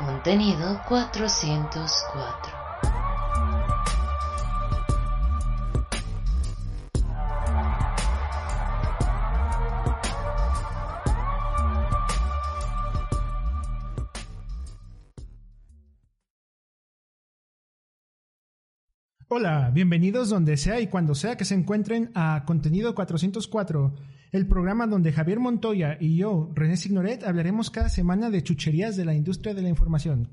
Contenido 0.00 0.80
404. 0.82 2.59
Hola, 19.32 19.70
bienvenidos 19.72 20.28
donde 20.28 20.56
sea 20.56 20.80
y 20.80 20.88
cuando 20.88 21.14
sea 21.14 21.36
que 21.36 21.44
se 21.44 21.54
encuentren 21.54 22.10
a 22.16 22.42
Contenido 22.44 22.96
404, 22.96 23.94
el 24.32 24.48
programa 24.48 24.88
donde 24.88 25.12
Javier 25.12 25.38
Montoya 25.38 25.96
y 26.00 26.16
yo, 26.16 26.50
René 26.52 26.76
Signoret, 26.76 27.22
hablaremos 27.22 27.70
cada 27.70 27.88
semana 27.88 28.28
de 28.28 28.42
chucherías 28.42 28.96
de 28.96 29.04
la 29.04 29.14
industria 29.14 29.54
de 29.54 29.62
la 29.62 29.68
información. 29.68 30.26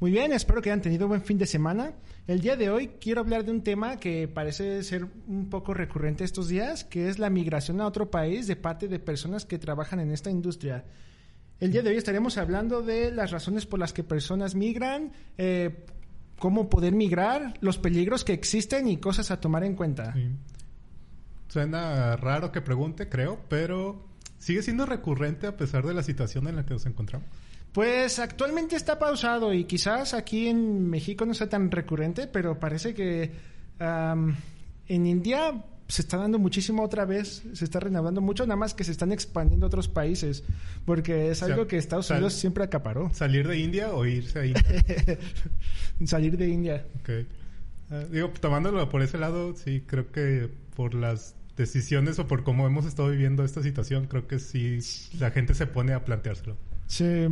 Muy 0.00 0.12
bien, 0.12 0.32
espero 0.32 0.62
que 0.62 0.70
hayan 0.70 0.80
tenido 0.80 1.08
buen 1.08 1.20
fin 1.20 1.36
de 1.36 1.44
semana. 1.44 1.92
El 2.26 2.40
día 2.40 2.56
de 2.56 2.70
hoy 2.70 2.92
quiero 2.98 3.20
hablar 3.20 3.44
de 3.44 3.50
un 3.50 3.62
tema 3.62 4.00
que 4.00 4.28
parece 4.28 4.82
ser 4.82 5.06
un 5.26 5.50
poco 5.50 5.74
recurrente 5.74 6.24
estos 6.24 6.48
días, 6.48 6.84
que 6.84 7.10
es 7.10 7.18
la 7.18 7.28
migración 7.28 7.82
a 7.82 7.86
otro 7.86 8.10
país 8.10 8.46
de 8.46 8.56
parte 8.56 8.88
de 8.88 8.98
personas 8.98 9.44
que 9.44 9.58
trabajan 9.58 10.00
en 10.00 10.10
esta 10.10 10.30
industria. 10.30 10.86
El 11.60 11.70
día 11.70 11.82
de 11.82 11.90
hoy 11.90 11.96
estaremos 11.96 12.38
hablando 12.38 12.80
de 12.80 13.10
las 13.10 13.30
razones 13.30 13.66
por 13.66 13.78
las 13.78 13.92
que 13.92 14.04
personas 14.04 14.54
migran, 14.54 15.12
eh, 15.36 15.84
cómo 16.38 16.68
poder 16.68 16.92
migrar, 16.92 17.54
los 17.60 17.78
peligros 17.78 18.24
que 18.24 18.32
existen 18.32 18.88
y 18.88 18.98
cosas 18.98 19.30
a 19.30 19.40
tomar 19.40 19.64
en 19.64 19.74
cuenta. 19.74 20.14
Suena 21.48 22.16
raro 22.16 22.52
que 22.52 22.60
pregunte, 22.60 23.08
creo, 23.08 23.40
pero 23.48 24.06
sigue 24.38 24.62
siendo 24.62 24.84
recurrente 24.86 25.46
a 25.46 25.56
pesar 25.56 25.86
de 25.86 25.94
la 25.94 26.02
situación 26.02 26.46
en 26.48 26.56
la 26.56 26.66
que 26.66 26.74
nos 26.74 26.86
encontramos. 26.86 27.28
Pues 27.72 28.18
actualmente 28.18 28.74
está 28.76 28.98
pausado 28.98 29.52
y 29.52 29.64
quizás 29.64 30.14
aquí 30.14 30.48
en 30.48 30.88
México 30.88 31.26
no 31.26 31.34
sea 31.34 31.48
tan 31.48 31.70
recurrente, 31.70 32.26
pero 32.26 32.58
parece 32.58 32.94
que 32.94 33.32
en 33.78 35.06
India 35.06 35.64
se 35.88 36.02
está 36.02 36.16
dando 36.16 36.38
muchísimo 36.38 36.82
otra 36.82 37.04
vez, 37.04 37.42
se 37.52 37.64
está 37.64 37.78
renovando 37.80 38.20
mucho, 38.20 38.44
nada 38.44 38.56
más 38.56 38.74
que 38.74 38.84
se 38.84 38.90
están 38.90 39.12
expandiendo 39.12 39.66
a 39.66 39.68
otros 39.68 39.88
países, 39.88 40.42
porque 40.84 41.30
es 41.30 41.42
algo 41.42 41.66
que 41.66 41.76
Estados 41.76 42.10
Unidos 42.10 42.32
siempre 42.34 42.64
acaparó. 42.64 43.10
¿Salir 43.14 43.46
de 43.46 43.58
India 43.58 43.92
o 43.92 44.04
irse 44.04 44.38
a 44.40 44.46
India? 44.46 44.64
Salir 46.04 46.36
de 46.36 46.48
India. 46.48 46.86
Ok. 47.00 47.10
Ah, 47.90 48.02
digo, 48.10 48.30
tomándolo 48.40 48.88
por 48.88 49.02
ese 49.02 49.16
lado, 49.18 49.54
sí, 49.54 49.82
creo 49.86 50.10
que 50.10 50.50
por 50.74 50.94
las 50.94 51.36
decisiones 51.56 52.18
o 52.18 52.26
por 52.26 52.42
cómo 52.42 52.66
hemos 52.66 52.84
estado 52.84 53.10
viviendo 53.10 53.44
esta 53.44 53.62
situación, 53.62 54.06
creo 54.06 54.26
que 54.26 54.38
sí, 54.38 54.78
la 55.18 55.30
gente 55.30 55.54
se 55.54 55.66
pone 55.66 55.92
a 55.92 56.04
planteárselo. 56.04 56.56
Sí. 56.88 57.28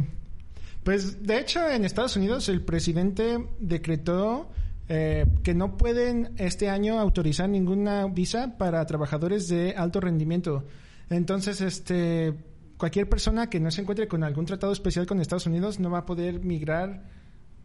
Pues, 0.84 1.22
de 1.24 1.39
hecho, 1.39 1.68
en 1.68 1.84
Estados 1.84 2.16
Unidos 2.16 2.48
el 2.48 2.61
presidente 2.61 3.44
decretó 3.58 4.50
eh, 4.89 5.27
que 5.42 5.55
no 5.55 5.77
pueden 5.77 6.33
este 6.36 6.68
año 6.68 6.98
autorizar 6.98 7.48
ninguna 7.48 8.06
visa 8.06 8.58
para 8.58 8.84
trabajadores 8.84 9.48
de 9.48 9.74
alto 9.77 10.00
rendimiento. 10.00 10.64
Entonces, 11.11 11.61
este, 11.61 12.34
cualquier 12.77 13.08
persona 13.08 13.48
que 13.48 13.61
no 13.61 13.70
se 13.70 13.80
encuentre 13.80 14.08
con 14.08 14.24
algún 14.24 14.46
tratado 14.46 14.72
especial 14.72 15.06
con 15.06 15.20
Estados 15.20 15.46
Unidos 15.46 15.80
no 15.80 15.90
va 15.90 15.98
a 15.98 16.06
poder 16.06 16.40
migrar 16.40 17.02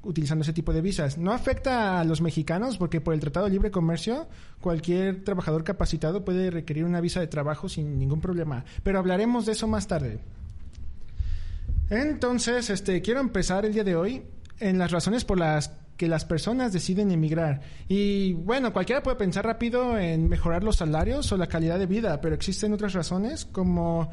utilizando 0.01 0.43
ese 0.43 0.53
tipo 0.53 0.71
de 0.71 0.81
visas. 0.81 1.17
No 1.17 1.33
afecta 1.33 1.99
a 1.99 2.03
los 2.05 2.21
mexicanos 2.21 2.77
porque 2.77 3.01
por 3.01 3.13
el 3.13 3.19
Tratado 3.19 3.47
de 3.47 3.51
Libre 3.51 3.71
Comercio 3.71 4.27
cualquier 4.61 5.23
trabajador 5.23 5.63
capacitado 5.63 6.23
puede 6.23 6.51
requerir 6.51 6.85
una 6.85 7.01
visa 7.01 7.19
de 7.19 7.27
trabajo 7.27 7.67
sin 7.67 7.99
ningún 7.99 8.21
problema. 8.21 8.63
Pero 8.83 8.99
hablaremos 8.99 9.45
de 9.45 9.51
eso 9.53 9.67
más 9.67 9.87
tarde. 9.87 10.19
Entonces, 11.89 12.69
este, 12.69 13.01
quiero 13.01 13.19
empezar 13.19 13.65
el 13.65 13.73
día 13.73 13.83
de 13.83 13.95
hoy 13.95 14.23
en 14.59 14.77
las 14.77 14.91
razones 14.91 15.25
por 15.25 15.39
las 15.39 15.71
que 15.99 16.07
las 16.07 16.23
personas 16.23 16.71
deciden 16.71 17.11
emigrar. 17.11 17.59
Y 17.89 18.31
bueno, 18.31 18.71
cualquiera 18.71 19.03
puede 19.03 19.17
pensar 19.17 19.45
rápido 19.45 19.97
en 19.97 20.29
mejorar 20.29 20.63
los 20.63 20.77
salarios 20.77 21.29
o 21.33 21.35
la 21.35 21.47
calidad 21.47 21.77
de 21.77 21.87
vida, 21.87 22.21
pero 22.21 22.35
existen 22.35 22.71
otras 22.71 22.93
razones 22.93 23.43
como 23.43 24.09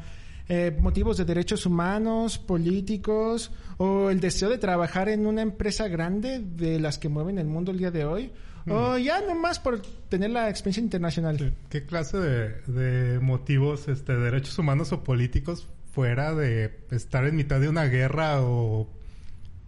eh, 0.49 0.75
motivos 0.77 1.15
de 1.15 1.23
derechos 1.23 1.65
humanos, 1.65 2.39
políticos 2.39 3.53
o 3.77 4.09
el 4.09 4.19
deseo 4.19 4.49
de 4.49 4.57
trabajar 4.57 5.07
en 5.07 5.25
una 5.25 5.41
empresa 5.41 5.87
grande 5.87 6.39
de 6.39 6.77
las 6.81 6.97
que 6.97 7.07
mueven 7.07 7.39
el 7.39 7.47
mundo 7.47 7.71
el 7.71 7.77
día 7.77 7.89
de 7.89 8.03
hoy. 8.03 8.33
Mm. 8.65 8.71
O 8.73 8.97
ya 8.97 9.21
nomás 9.21 9.59
por 9.59 9.81
tener 10.09 10.31
la 10.31 10.49
experiencia 10.49 10.83
internacional. 10.83 11.55
¿Qué 11.69 11.85
clase 11.85 12.17
de, 12.17 12.49
de 12.67 13.19
motivos, 13.21 13.87
este, 13.87 14.13
derechos 14.13 14.59
humanos 14.59 14.91
o 14.91 15.05
políticos 15.05 15.69
fuera 15.93 16.35
de 16.35 16.81
estar 16.91 17.23
en 17.23 17.37
mitad 17.37 17.61
de 17.61 17.69
una 17.69 17.85
guerra 17.85 18.41
o 18.41 18.89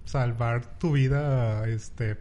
salvar 0.10 0.80
tu 0.80 0.94
vida, 0.94 1.68
este, 1.68 2.18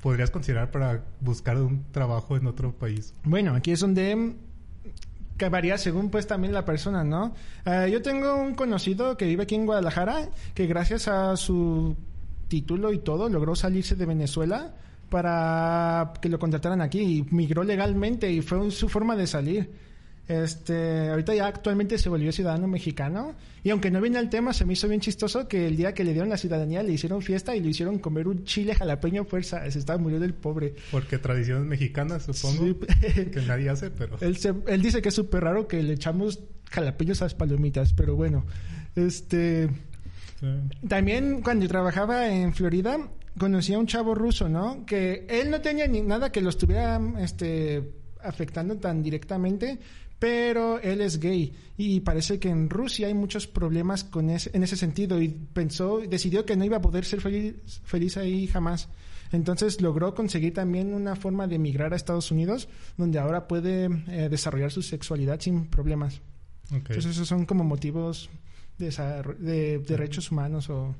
podrías 0.00 0.30
considerar 0.30 0.70
para 0.70 1.02
buscar 1.20 1.56
un 1.56 1.90
trabajo 1.90 2.36
en 2.36 2.46
otro 2.46 2.72
país? 2.72 3.14
Bueno, 3.24 3.54
aquí 3.56 3.72
es 3.72 3.80
donde 3.80 4.36
que 5.36 5.48
varía 5.48 5.76
según 5.76 6.08
pues 6.08 6.28
también 6.28 6.54
la 6.54 6.64
persona, 6.64 7.02
¿no? 7.02 7.34
Eh, 7.64 7.90
yo 7.92 8.00
tengo 8.00 8.36
un 8.36 8.54
conocido 8.54 9.16
que 9.16 9.26
vive 9.26 9.42
aquí 9.42 9.56
en 9.56 9.66
Guadalajara 9.66 10.28
que 10.54 10.66
gracias 10.66 11.08
a 11.08 11.36
su 11.36 11.96
título 12.46 12.92
y 12.92 12.98
todo 12.98 13.28
logró 13.28 13.56
salirse 13.56 13.96
de 13.96 14.06
Venezuela 14.06 14.72
para 15.10 16.12
que 16.22 16.28
lo 16.28 16.38
contrataran 16.38 16.80
aquí 16.80 17.00
y 17.00 17.26
migró 17.34 17.64
legalmente 17.64 18.30
y 18.30 18.40
fue 18.40 18.70
su 18.70 18.88
forma 18.88 19.16
de 19.16 19.26
salir. 19.26 19.85
Este, 20.28 21.08
ahorita 21.10 21.34
ya 21.36 21.46
actualmente 21.46 21.98
se 21.98 22.08
volvió 22.08 22.32
ciudadano 22.32 22.66
mexicano 22.66 23.34
y 23.62 23.70
aunque 23.70 23.92
no 23.92 24.00
viene 24.00 24.18
al 24.18 24.28
tema, 24.28 24.52
se 24.52 24.64
me 24.64 24.72
hizo 24.72 24.88
bien 24.88 25.00
chistoso 25.00 25.46
que 25.46 25.68
el 25.68 25.76
día 25.76 25.94
que 25.94 26.02
le 26.02 26.12
dieron 26.12 26.28
la 26.28 26.36
ciudadanía 26.36 26.82
le 26.82 26.92
hicieron 26.92 27.22
fiesta 27.22 27.54
y 27.54 27.60
le 27.60 27.68
hicieron 27.68 28.00
comer 28.00 28.26
un 28.26 28.44
chile 28.44 28.74
jalapeño 28.74 29.24
fuerza, 29.24 29.70
se 29.70 29.78
estaba 29.78 29.98
muriendo 30.00 30.26
el 30.26 30.34
pobre. 30.34 30.74
Porque 30.90 31.18
tradiciones 31.18 31.64
mexicanas, 31.66 32.24
supongo, 32.24 32.64
Sí. 32.66 33.24
que 33.32 33.40
nadie 33.46 33.68
hace, 33.70 33.90
pero... 33.90 34.16
Él, 34.20 34.36
se- 34.36 34.54
él 34.66 34.82
dice 34.82 35.00
que 35.00 35.10
es 35.10 35.14
súper 35.14 35.44
raro 35.44 35.68
que 35.68 35.80
le 35.82 35.92
echamos 35.92 36.40
jalapeños 36.70 37.22
a 37.22 37.26
las 37.26 37.34
palomitas, 37.34 37.92
pero 37.92 38.16
bueno, 38.16 38.44
este... 38.96 39.68
Sí. 40.40 40.46
También 40.88 41.40
cuando 41.42 41.66
trabajaba 41.66 42.28
en 42.28 42.52
Florida, 42.52 42.98
conocí 43.38 43.72
a 43.74 43.78
un 43.78 43.86
chavo 43.86 44.14
ruso, 44.14 44.48
¿no? 44.48 44.84
Que 44.84 45.24
él 45.30 45.50
no 45.50 45.60
tenía 45.60 45.86
ni 45.86 46.02
nada 46.02 46.30
que 46.30 46.42
lo 46.42 46.50
estuviera 46.50 47.00
este, 47.20 47.90
afectando 48.22 48.76
tan 48.76 49.02
directamente, 49.02 49.78
pero 50.18 50.78
él 50.80 51.00
es 51.00 51.20
gay 51.20 51.52
y 51.76 52.00
parece 52.00 52.38
que 52.38 52.48
en 52.48 52.70
Rusia 52.70 53.06
hay 53.06 53.14
muchos 53.14 53.46
problemas 53.46 54.04
con 54.04 54.30
ese, 54.30 54.50
en 54.54 54.62
ese 54.62 54.76
sentido 54.76 55.20
y 55.20 55.28
pensó, 55.28 55.98
decidió 55.98 56.44
que 56.46 56.56
no 56.56 56.64
iba 56.64 56.78
a 56.78 56.80
poder 56.82 57.04
ser 57.04 57.20
feliz, 57.20 57.54
feliz 57.84 58.16
ahí 58.16 58.46
jamás. 58.46 58.88
Entonces 59.32 59.80
logró 59.80 60.14
conseguir 60.14 60.54
también 60.54 60.94
una 60.94 61.16
forma 61.16 61.46
de 61.46 61.56
emigrar 61.56 61.92
a 61.92 61.96
Estados 61.96 62.30
Unidos, 62.30 62.68
donde 62.96 63.18
ahora 63.18 63.48
puede 63.48 63.86
eh, 64.08 64.28
desarrollar 64.30 64.70
su 64.70 64.82
sexualidad 64.82 65.40
sin 65.40 65.66
problemas. 65.66 66.20
Entonces 66.70 67.06
esos 67.06 67.28
son 67.28 67.44
como 67.44 67.64
motivos 67.64 68.30
de, 68.78 68.90
de 69.38 69.78
derechos 69.78 70.30
humanos 70.30 70.70
o 70.70 70.94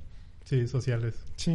Sí, 0.45 0.69
sociales. 0.69 1.15
Sí. 1.37 1.53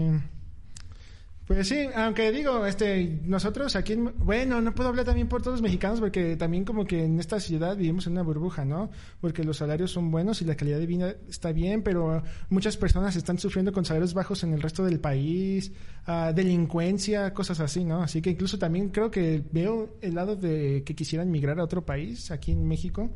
Pues 1.48 1.68
sí, 1.68 1.86
aunque 1.96 2.32
digo, 2.32 2.66
este, 2.66 3.20
nosotros 3.26 3.76
aquí, 3.76 3.94
en- 3.94 4.14
bueno, 4.20 4.62
no 4.62 4.74
puedo 4.74 4.88
hablar 4.88 5.06
también 5.06 5.28
por 5.28 5.42
todos 5.42 5.56
los 5.56 5.62
mexicanos 5.62 6.00
porque 6.00 6.38
también 6.38 6.64
como 6.64 6.86
que 6.86 7.04
en 7.04 7.20
esta 7.20 7.42
ciudad 7.42 7.76
vivimos 7.76 8.06
en 8.08 8.14
una 8.14 8.22
burbuja, 8.22 8.64
¿no? 8.64 8.90
Porque 9.20 9.44
los 9.44 9.58
salarios 9.58 9.92
son 9.92 10.12
buenos 10.12 10.42
y 10.42 10.46
la 10.46 10.56
calidad 10.56 10.78
de 10.80 10.86
vida 10.86 11.16
está 11.28 11.52
bien, 11.52 11.82
pero 11.84 12.24
muchas 12.50 12.78
personas 12.78 13.18
están 13.18 13.38
sufriendo 13.38 13.74
con 13.74 13.84
salarios 13.84 14.14
bajos 14.14 14.44
en 14.44 14.54
el 14.54 14.62
resto 14.62 14.86
del 14.86 15.00
país, 15.02 15.74
ah, 16.06 16.32
delincuencia, 16.34 17.34
cosas 17.34 17.60
así, 17.60 17.84
¿no? 17.84 18.02
Así 18.02 18.22
que 18.22 18.30
incluso 18.30 18.58
también 18.58 18.88
creo 18.90 19.12
que 19.12 19.44
veo 19.52 19.98
el 20.02 20.16
lado 20.16 20.38
de 20.38 20.84
que 20.86 20.96
quisieran 20.96 21.32
migrar 21.32 21.60
a 21.60 21.64
otro 21.66 21.84
país, 21.86 22.32
aquí 22.32 22.54
en 22.54 22.66
México. 22.66 23.10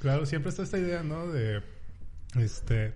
Claro, 0.00 0.24
siempre 0.24 0.48
está 0.50 0.62
esta 0.62 0.78
idea, 0.78 1.02
¿no? 1.02 1.26
De, 1.26 1.60
este, 2.38 2.94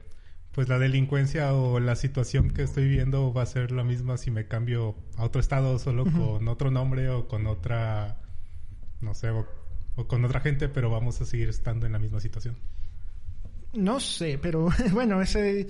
pues 0.58 0.68
la 0.68 0.80
delincuencia 0.80 1.54
o 1.54 1.78
la 1.78 1.94
situación 1.94 2.50
que 2.50 2.64
estoy 2.64 2.88
viviendo 2.88 3.32
va 3.32 3.42
a 3.42 3.46
ser 3.46 3.70
la 3.70 3.84
misma 3.84 4.16
si 4.16 4.32
me 4.32 4.48
cambio 4.48 4.96
a 5.16 5.22
otro 5.22 5.40
estado 5.40 5.78
solo 5.78 6.02
con 6.04 6.48
otro 6.48 6.72
nombre 6.72 7.10
o 7.10 7.28
con 7.28 7.46
otra, 7.46 8.16
no 9.00 9.14
sé, 9.14 9.30
o 9.30 9.46
o 9.94 10.08
con 10.08 10.24
otra 10.24 10.40
gente, 10.40 10.68
pero 10.68 10.90
vamos 10.90 11.20
a 11.20 11.24
seguir 11.24 11.48
estando 11.48 11.86
en 11.86 11.92
la 11.92 12.00
misma 12.00 12.18
situación. 12.18 12.56
No 13.72 14.00
sé, 14.00 14.36
pero 14.42 14.68
bueno, 14.92 15.22
ese 15.22 15.68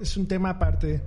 es 0.00 0.16
un 0.16 0.26
tema 0.26 0.50
aparte. 0.50 1.00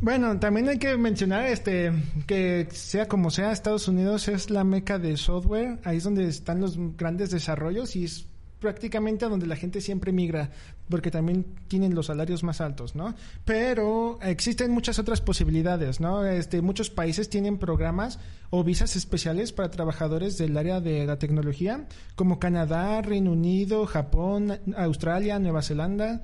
Bueno, 0.00 0.40
también 0.40 0.68
hay 0.68 0.78
que 0.80 0.96
mencionar 0.96 1.46
este 1.46 1.92
que 2.26 2.66
sea 2.72 3.06
como 3.06 3.30
sea, 3.30 3.52
Estados 3.52 3.86
Unidos 3.86 4.26
es 4.26 4.50
la 4.50 4.64
meca 4.64 4.98
de 4.98 5.16
software, 5.16 5.78
ahí 5.84 5.98
es 5.98 6.04
donde 6.04 6.26
están 6.26 6.60
los 6.60 6.76
grandes 6.96 7.30
desarrollos 7.30 7.94
y 7.94 8.06
es 8.06 8.26
prácticamente 8.60 9.24
a 9.24 9.28
donde 9.28 9.46
la 9.46 9.56
gente 9.56 9.80
siempre 9.80 10.12
migra, 10.12 10.50
porque 10.88 11.10
también 11.10 11.44
tienen 11.68 11.94
los 11.94 12.06
salarios 12.06 12.42
más 12.42 12.60
altos, 12.60 12.94
¿no? 12.94 13.14
Pero 13.44 14.18
existen 14.22 14.70
muchas 14.70 14.98
otras 14.98 15.20
posibilidades, 15.20 16.00
¿no? 16.00 16.24
Este, 16.24 16.62
muchos 16.62 16.90
países 16.90 17.28
tienen 17.28 17.58
programas 17.58 18.18
o 18.50 18.64
visas 18.64 18.96
especiales 18.96 19.52
para 19.52 19.70
trabajadores 19.70 20.38
del 20.38 20.56
área 20.56 20.80
de 20.80 21.06
la 21.06 21.18
tecnología, 21.18 21.86
como 22.14 22.38
Canadá, 22.38 23.02
Reino 23.02 23.32
Unido, 23.32 23.86
Japón, 23.86 24.58
Australia, 24.76 25.38
Nueva 25.38 25.62
Zelanda. 25.62 26.22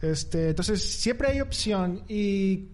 Este, 0.00 0.50
entonces 0.50 0.82
siempre 0.82 1.28
hay 1.28 1.40
opción 1.40 2.02
y 2.08 2.68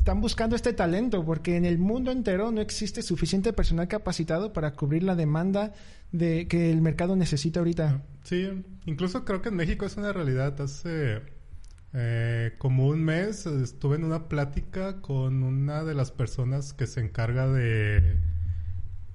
están 0.00 0.22
buscando 0.22 0.56
este 0.56 0.72
talento 0.72 1.26
porque 1.26 1.56
en 1.58 1.66
el 1.66 1.76
mundo 1.76 2.10
entero 2.10 2.50
no 2.50 2.62
existe 2.62 3.02
suficiente 3.02 3.52
personal 3.52 3.86
capacitado 3.86 4.54
para 4.54 4.72
cubrir 4.72 5.02
la 5.02 5.14
demanda 5.14 5.74
de 6.10 6.48
que 6.48 6.70
el 6.70 6.80
mercado 6.80 7.16
necesita 7.16 7.60
ahorita. 7.60 8.02
Sí, 8.24 8.48
incluso 8.86 9.26
creo 9.26 9.42
que 9.42 9.50
en 9.50 9.56
México 9.56 9.84
es 9.84 9.98
una 9.98 10.14
realidad. 10.14 10.58
Hace 10.58 11.20
eh, 11.92 12.54
como 12.56 12.86
un 12.86 13.04
mes 13.04 13.44
estuve 13.44 13.96
en 13.96 14.04
una 14.04 14.26
plática 14.26 15.02
con 15.02 15.42
una 15.42 15.84
de 15.84 15.94
las 15.94 16.12
personas 16.12 16.72
que 16.72 16.86
se 16.86 17.00
encarga 17.00 17.46
de, 17.46 18.16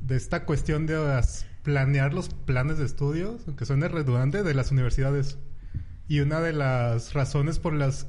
de 0.02 0.16
esta 0.16 0.46
cuestión 0.46 0.86
de 0.86 1.20
planear 1.64 2.14
los 2.14 2.30
planes 2.30 2.78
de 2.78 2.86
estudios, 2.86 3.42
aunque 3.48 3.66
suene 3.66 3.88
redundante, 3.88 4.44
de 4.44 4.54
las 4.54 4.72
universidades. 4.72 5.40
Y 6.08 6.20
una 6.20 6.42
de 6.42 6.54
las 6.54 7.14
razones 7.14 7.58
por 7.58 7.74
las 7.74 8.06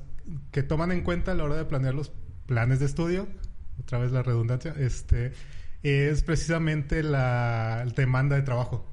que 0.51 0.63
toman 0.63 0.93
en 0.93 1.01
cuenta 1.01 1.33
a 1.33 1.35
la 1.35 1.45
hora 1.45 1.57
de 1.57 1.65
planear 1.65 1.95
los 1.95 2.13
planes 2.47 2.81
de 2.81 2.87
estudio, 2.87 3.29
otra 3.81 3.99
vez 3.99 4.13
la 4.13 4.23
redundancia, 4.23 4.75
este, 4.79 5.33
es 5.83 6.23
precisamente 6.23 7.03
la 7.03 7.87
demanda 7.95 8.37
de 8.37 8.43
trabajo. 8.43 8.87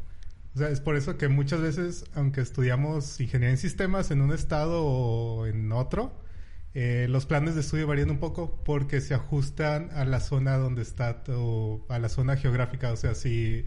O 0.56 0.60
sea, 0.60 0.70
es 0.70 0.82
por 0.82 0.96
eso 0.96 1.18
que 1.18 1.28
muchas 1.30 1.62
veces, 1.62 2.06
aunque 2.14 2.42
estudiamos 2.42 3.20
ingeniería 3.20 3.52
en 3.52 3.58
sistemas 3.58 4.12
en 4.12 4.22
un 4.22 4.32
estado 4.32 4.84
o 4.86 5.48
en 5.48 5.72
otro, 5.72 6.14
eh, 6.76 7.08
los 7.10 7.26
planes 7.26 7.56
de 7.56 7.62
estudio 7.62 7.88
varían 7.88 8.10
un 8.12 8.20
poco 8.20 8.64
porque 8.64 9.02
se 9.02 9.14
ajustan 9.14 9.90
a 9.94 10.06
la 10.06 10.20
zona 10.20 10.58
donde 10.58 10.82
está 10.82 11.24
o 11.30 11.86
a 11.90 12.00
la 12.00 12.10
zona 12.10 12.36
geográfica. 12.36 12.92
O 12.92 12.96
sea, 12.98 13.16
si, 13.16 13.66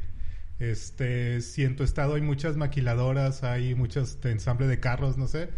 este, 0.60 1.40
si 1.40 1.64
en 1.64 1.76
tu 1.76 1.82
estado 1.84 2.14
hay 2.14 2.22
muchas 2.22 2.56
maquiladoras, 2.56 3.42
hay 3.42 3.74
muchos 3.74 4.18
ensamble 4.24 4.66
de 4.68 4.80
carros, 4.80 5.18
no 5.18 5.26
sé, 5.28 5.50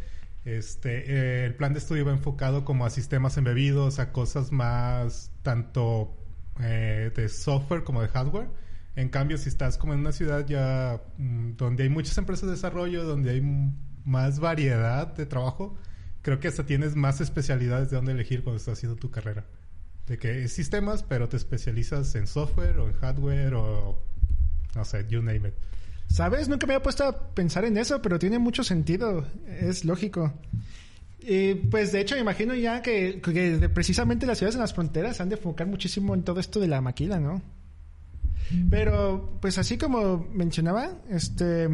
este, 0.45 1.11
eh, 1.11 1.45
el 1.45 1.55
plan 1.55 1.73
de 1.73 1.81
estudio 1.81 2.05
va 2.05 2.13
enfocado 2.13 2.65
como 2.65 2.87
a 2.87 2.91
sistemas 2.91 3.37
embebidos, 3.37 3.99
a 3.99 4.13
cosas 4.13 4.53
más 4.53 5.33
tanto 5.43 6.17
eh, 6.61 7.11
de 7.15 7.29
software 7.29 7.85
como 7.85 8.03
de 8.03 8.09
hardware. 8.09 8.49
En 8.97 9.11
cambio, 9.11 9.39
si 9.39 9.49
estás 9.49 9.79
como 9.79 9.95
en 9.95 10.01
una 10.01 10.13
ciudad 10.13 10.47
ya 10.47 11.03
mm, 11.19 11.57
donde 11.57 11.85
hay 11.85 11.89
muchas 11.89 12.19
empresas 12.19 12.47
de 12.47 12.57
desarrollo, 12.57 13.05
donde 13.05 13.31
hay 13.31 13.43
más 14.05 14.41
variedad 14.41 15.07
de 15.15 15.27
trabajo, 15.27 15.77
creo 16.23 16.41
que 16.41 16.49
hasta 16.49 16.67
tienes 16.67 16.97
más 16.97 17.21
especialidades 17.21 17.91
de 17.91 17.97
dónde 17.97 18.13
elegir 18.13 18.43
cuando 18.43 18.57
estás 18.59 18.79
haciendo 18.79 18.97
tu 18.97 19.11
carrera. 19.11 19.47
De 20.07 20.19
que 20.19 20.45
es 20.45 20.53
sistemas, 20.53 21.03
pero 21.03 21.29
te 21.29 21.37
especializas 21.37 22.15
en 22.15 22.27
software 22.27 22.79
o 22.79 22.89
en 22.89 22.95
hardware 22.95 23.55
o 23.55 24.03
no 24.75 24.85
sé, 24.85 25.07
you 25.09 25.23
name 25.23 25.49
it. 25.49 25.55
¿Sabes? 26.09 26.49
Nunca 26.49 26.67
me 26.67 26.75
había 26.75 26.83
puesto 26.83 27.05
a 27.05 27.35
pensar 27.35 27.65
en 27.65 27.77
eso, 27.77 28.03
pero 28.03 28.19
tiene 28.19 28.39
mucho 28.39 28.65
sentido. 28.65 29.27
Es 29.47 29.85
lógico. 29.85 30.33
Y 31.21 31.55
pues 31.55 31.93
de 31.93 32.01
hecho 32.01 32.15
me 32.15 32.23
imagino 32.23 32.55
ya 32.55 32.81
que, 32.81 33.21
precisamente 33.75 34.27
las 34.27 34.39
ciudades 34.39 34.55
en 34.55 34.63
las 34.63 34.75
fronteras 34.75 35.21
han 35.21 35.29
de 35.29 35.37
enfocar 35.37 35.67
muchísimo 35.67 36.15
en 36.15 36.23
todo 36.23 36.41
esto 36.41 36.61
de 36.61 36.69
la 36.69 36.81
maquila, 36.81 37.21
¿no? 37.21 37.43
Pero 38.71 39.39
pues 39.43 39.59
así 39.59 39.77
como 39.77 40.27
mencionaba, 40.33 41.03
este 41.11 41.69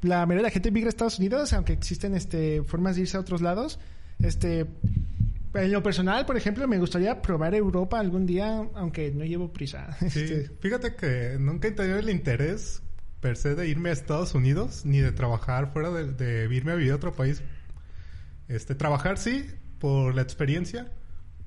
la 0.00 0.26
mayoría 0.26 0.36
de 0.36 0.42
la 0.42 0.50
gente 0.50 0.70
migra 0.70 0.88
a 0.88 0.90
Estados 0.90 1.18
Unidos, 1.18 1.52
aunque 1.52 1.74
existen 1.74 2.14
este 2.14 2.62
formas 2.62 2.96
de 2.96 3.02
irse 3.02 3.16
a 3.16 3.20
otros 3.20 3.42
lados. 3.42 3.78
Este 4.20 4.66
en 5.54 5.72
lo 5.72 5.82
personal, 5.82 6.24
por 6.24 6.36
ejemplo, 6.36 6.66
me 6.66 6.78
gustaría 6.78 7.20
probar 7.20 7.54
Europa 7.54 8.00
algún 8.00 8.26
día, 8.26 8.66
aunque 8.74 9.10
no 9.10 9.24
llevo 9.24 9.52
prisa. 9.52 9.96
Sí, 10.08 10.20
este, 10.20 10.50
fíjate 10.60 10.94
que 10.94 11.36
nunca 11.38 11.68
he 11.68 11.72
tenido 11.72 11.98
el 11.98 12.08
interés 12.08 12.83
per 13.24 13.38
se 13.38 13.54
de 13.54 13.66
irme 13.66 13.88
a 13.88 13.92
Estados 13.94 14.34
Unidos, 14.34 14.84
ni 14.84 14.98
de 14.98 15.10
trabajar 15.10 15.72
fuera 15.72 15.90
de, 15.90 16.46
irme 16.54 16.72
a 16.72 16.74
vivir 16.74 16.92
a 16.92 16.96
otro 16.96 17.14
país. 17.14 17.42
Este, 18.48 18.74
trabajar 18.74 19.16
sí, 19.16 19.46
por 19.78 20.14
la 20.14 20.20
experiencia, 20.20 20.92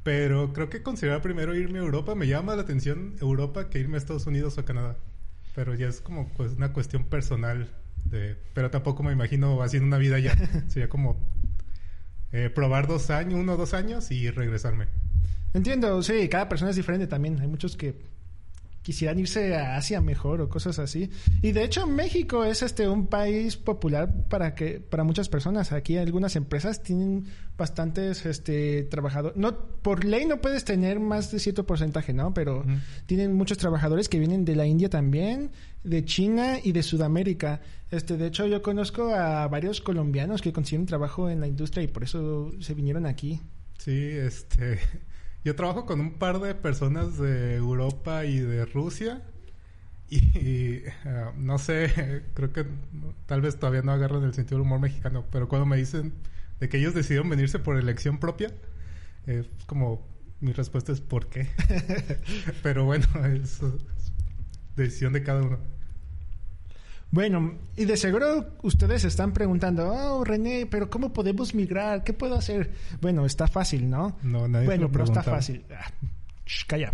pero 0.01 0.53
creo 0.53 0.71
que 0.71 0.81
considerar 0.81 1.21
primero 1.21 1.53
irme 1.53 1.77
a 1.77 1.83
Europa 1.83 2.15
me 2.15 2.25
llama 2.25 2.55
la 2.55 2.63
atención 2.63 3.13
Europa 3.21 3.69
que 3.69 3.77
irme 3.77 3.93
a 3.93 3.97
Estados 3.99 4.25
Unidos 4.25 4.57
o 4.57 4.61
a 4.61 4.65
Canadá. 4.65 4.97
Pero 5.53 5.75
ya 5.75 5.87
es 5.87 6.01
como 6.01 6.29
pues 6.29 6.53
una 6.53 6.73
cuestión 6.73 7.03
personal 7.03 7.69
de, 8.05 8.35
pero 8.55 8.71
tampoco 8.71 9.03
me 9.03 9.11
imagino 9.11 9.61
haciendo 9.61 9.85
una 9.85 9.99
vida 9.99 10.17
ya. 10.17 10.35
Sería 10.69 10.89
como 10.89 11.15
eh, 12.31 12.49
probar 12.49 12.87
dos 12.87 13.11
años, 13.11 13.39
uno 13.39 13.53
o 13.53 13.57
dos 13.57 13.75
años 13.75 14.09
y 14.09 14.31
regresarme. 14.31 14.87
Entiendo, 15.53 16.01
sí, 16.01 16.27
cada 16.27 16.49
persona 16.49 16.71
es 16.71 16.75
diferente 16.75 17.05
también. 17.05 17.39
Hay 17.39 17.47
muchos 17.47 17.77
que 17.77 18.16
quisieran 18.87 19.19
irse 19.19 19.53
a 19.53 19.75
Asia 19.75 19.99
mejor 19.99 20.39
o 20.39 20.47
cosas 20.47 20.79
así. 20.79 21.09
Y 21.41 21.51
de 21.51 21.65
hecho 21.65 21.85
México 21.87 22.45
es 22.45 22.61
este 22.61 22.87
un 22.87 23.07
país 23.07 23.57
popular 23.57 24.09
para 24.29 24.55
que 24.55 24.79
para 24.79 25.03
muchas 25.03 25.27
personas. 25.27 25.73
Aquí 25.73 25.97
algunas 25.97 26.37
empresas 26.37 26.83
tienen 26.83 27.25
bastantes 27.57 28.25
este 28.25 28.83
trabajadores. 28.83 29.35
No 29.35 29.57
por 29.81 30.05
ley 30.05 30.25
no 30.25 30.39
puedes 30.39 30.63
tener 30.63 31.01
más 31.01 31.33
de 31.33 31.39
cierto 31.39 31.65
porcentaje, 31.65 32.13
¿no? 32.13 32.33
Pero 32.33 32.63
tienen 33.07 33.33
muchos 33.33 33.57
trabajadores 33.57 34.07
que 34.07 34.19
vienen 34.19 34.45
de 34.45 34.55
la 34.55 34.65
India 34.65 34.89
también, 34.89 35.51
de 35.83 36.05
China 36.05 36.55
y 36.63 36.71
de 36.71 36.81
Sudamérica. 36.81 37.59
Este, 37.91 38.15
de 38.15 38.27
hecho 38.27 38.47
yo 38.47 38.61
conozco 38.61 39.13
a 39.13 39.49
varios 39.49 39.81
colombianos 39.81 40.41
que 40.41 40.53
consiguen 40.53 40.85
trabajo 40.85 41.29
en 41.29 41.41
la 41.41 41.47
industria 41.47 41.83
y 41.83 41.87
por 41.87 42.03
eso 42.03 42.53
se 42.61 42.73
vinieron 42.73 43.05
aquí. 43.05 43.41
Sí, 43.79 43.91
este 43.91 44.79
yo 45.47 45.55
trabajo 45.55 45.85
con 45.85 46.01
un 46.01 46.11
par 46.15 46.41
de 46.41 46.53
personas 46.55 47.17
de 47.17 47.55
Europa 47.55 48.25
y 48.25 48.39
de 48.39 48.65
Rusia. 48.65 49.21
Y, 50.09 50.81
ah, 51.05 51.31
no 51.37 51.57
sé, 51.57 52.23
creo 52.33 52.51
que 52.51 52.65
tal 53.27 53.41
vez 53.41 53.57
todavía 53.57 53.81
no 53.81 53.93
agarran 53.93 54.23
el 54.23 54.33
sentido 54.33 54.57
del 54.57 54.65
humor 54.65 54.81
mexicano, 54.81 55.25
pero 55.31 55.47
cuando 55.47 55.65
me 55.65 55.77
dicen 55.77 56.13
de 56.59 56.67
que 56.67 56.77
ellos 56.79 56.93
decidieron 56.93 57.29
venirse 57.29 57.59
por 57.59 57.77
elección 57.77 58.17
propia, 58.17 58.51
es 59.25 59.47
como 59.67 60.05
mi 60.41 60.51
respuesta 60.51 60.91
es 60.91 60.99
¿por 60.99 61.27
qué? 61.27 61.47
pero 62.63 62.83
bueno, 62.83 63.05
es 63.25 63.61
decisión 64.75 65.13
de 65.13 65.23
cada 65.23 65.43
uno. 65.43 65.59
Bueno, 67.09 67.53
y 67.77 67.85
de 67.85 67.95
seguro 67.95 68.57
ustedes 68.63 69.05
están 69.05 69.33
preguntando, 69.33 69.89
oh 69.89 70.23
René, 70.23 70.65
pero 70.69 70.89
¿cómo 70.89 71.13
podemos 71.13 71.55
migrar? 71.55 72.03
¿Qué 72.03 72.13
puedo 72.13 72.35
hacer? 72.35 72.71
Bueno, 73.01 73.25
está 73.25 73.47
fácil, 73.47 73.89
¿no? 73.89 74.17
No, 74.23 74.47
nadie 74.47 74.65
Bueno, 74.65 74.91
pero 74.91 75.05
está 75.05 75.23
fácil. 75.23 75.63
Ah, 75.71 75.89
calla. 76.67 76.93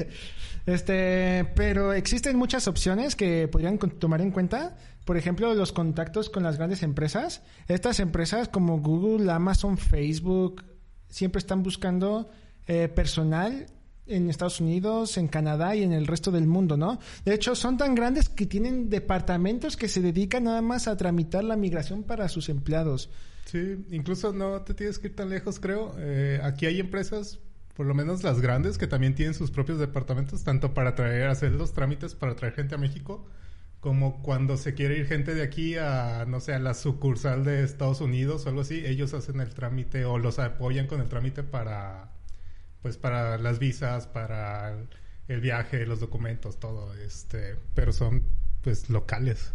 este, 0.66 1.44
pero 1.54 1.92
existen 1.92 2.38
muchas 2.38 2.68
opciones 2.68 3.16
que 3.16 3.46
podrían 3.48 3.78
tomar 3.78 4.22
en 4.22 4.30
cuenta. 4.30 4.76
Por 5.04 5.18
ejemplo, 5.18 5.52
los 5.52 5.72
contactos 5.72 6.30
con 6.30 6.42
las 6.42 6.56
grandes 6.56 6.82
empresas. 6.82 7.42
Estas 7.68 8.00
empresas 8.00 8.48
como 8.48 8.80
Google, 8.80 9.30
Amazon, 9.30 9.76
Facebook, 9.76 10.64
siempre 11.10 11.38
están 11.38 11.62
buscando 11.62 12.30
eh, 12.66 12.88
personal 12.88 13.66
en 14.06 14.28
Estados 14.28 14.60
Unidos, 14.60 15.16
en 15.16 15.28
Canadá 15.28 15.74
y 15.74 15.82
en 15.82 15.92
el 15.92 16.06
resto 16.06 16.30
del 16.30 16.46
mundo, 16.46 16.76
¿no? 16.76 16.98
De 17.24 17.34
hecho, 17.34 17.54
son 17.54 17.76
tan 17.76 17.94
grandes 17.94 18.28
que 18.28 18.46
tienen 18.46 18.90
departamentos 18.90 19.76
que 19.76 19.88
se 19.88 20.00
dedican 20.00 20.44
nada 20.44 20.62
más 20.62 20.88
a 20.88 20.96
tramitar 20.96 21.44
la 21.44 21.56
migración 21.56 22.02
para 22.02 22.28
sus 22.28 22.48
empleados. 22.48 23.10
Sí, 23.46 23.86
incluso 23.90 24.32
no 24.32 24.62
te 24.62 24.74
tienes 24.74 24.98
que 24.98 25.08
ir 25.08 25.16
tan 25.16 25.30
lejos, 25.30 25.60
creo. 25.60 25.94
Eh, 25.98 26.40
aquí 26.42 26.66
hay 26.66 26.80
empresas, 26.80 27.38
por 27.74 27.86
lo 27.86 27.94
menos 27.94 28.22
las 28.22 28.40
grandes, 28.40 28.78
que 28.78 28.86
también 28.86 29.14
tienen 29.14 29.34
sus 29.34 29.50
propios 29.50 29.78
departamentos, 29.78 30.44
tanto 30.44 30.74
para 30.74 30.94
traer, 30.94 31.28
hacer 31.28 31.52
los 31.52 31.72
trámites 31.72 32.14
para 32.14 32.36
traer 32.36 32.54
gente 32.54 32.74
a 32.74 32.78
México, 32.78 33.26
como 33.80 34.22
cuando 34.22 34.56
se 34.56 34.74
quiere 34.74 34.98
ir 34.98 35.06
gente 35.06 35.34
de 35.34 35.42
aquí 35.42 35.76
a, 35.76 36.24
no 36.26 36.40
sé, 36.40 36.54
a 36.54 36.58
la 36.58 36.72
sucursal 36.72 37.44
de 37.44 37.62
Estados 37.62 38.00
Unidos 38.00 38.46
o 38.46 38.48
algo 38.48 38.62
así, 38.62 38.82
ellos 38.86 39.12
hacen 39.12 39.40
el 39.40 39.52
trámite 39.52 40.06
o 40.06 40.18
los 40.18 40.38
apoyan 40.38 40.86
con 40.86 41.02
el 41.02 41.08
trámite 41.08 41.42
para 41.42 42.13
pues 42.84 42.98
para 42.98 43.38
las 43.38 43.58
visas, 43.58 44.06
para 44.06 44.76
el 45.26 45.40
viaje, 45.40 45.86
los 45.86 46.00
documentos, 46.00 46.60
todo, 46.60 46.92
este, 46.96 47.56
pero 47.74 47.94
son 47.94 48.22
pues 48.60 48.90
locales. 48.90 49.52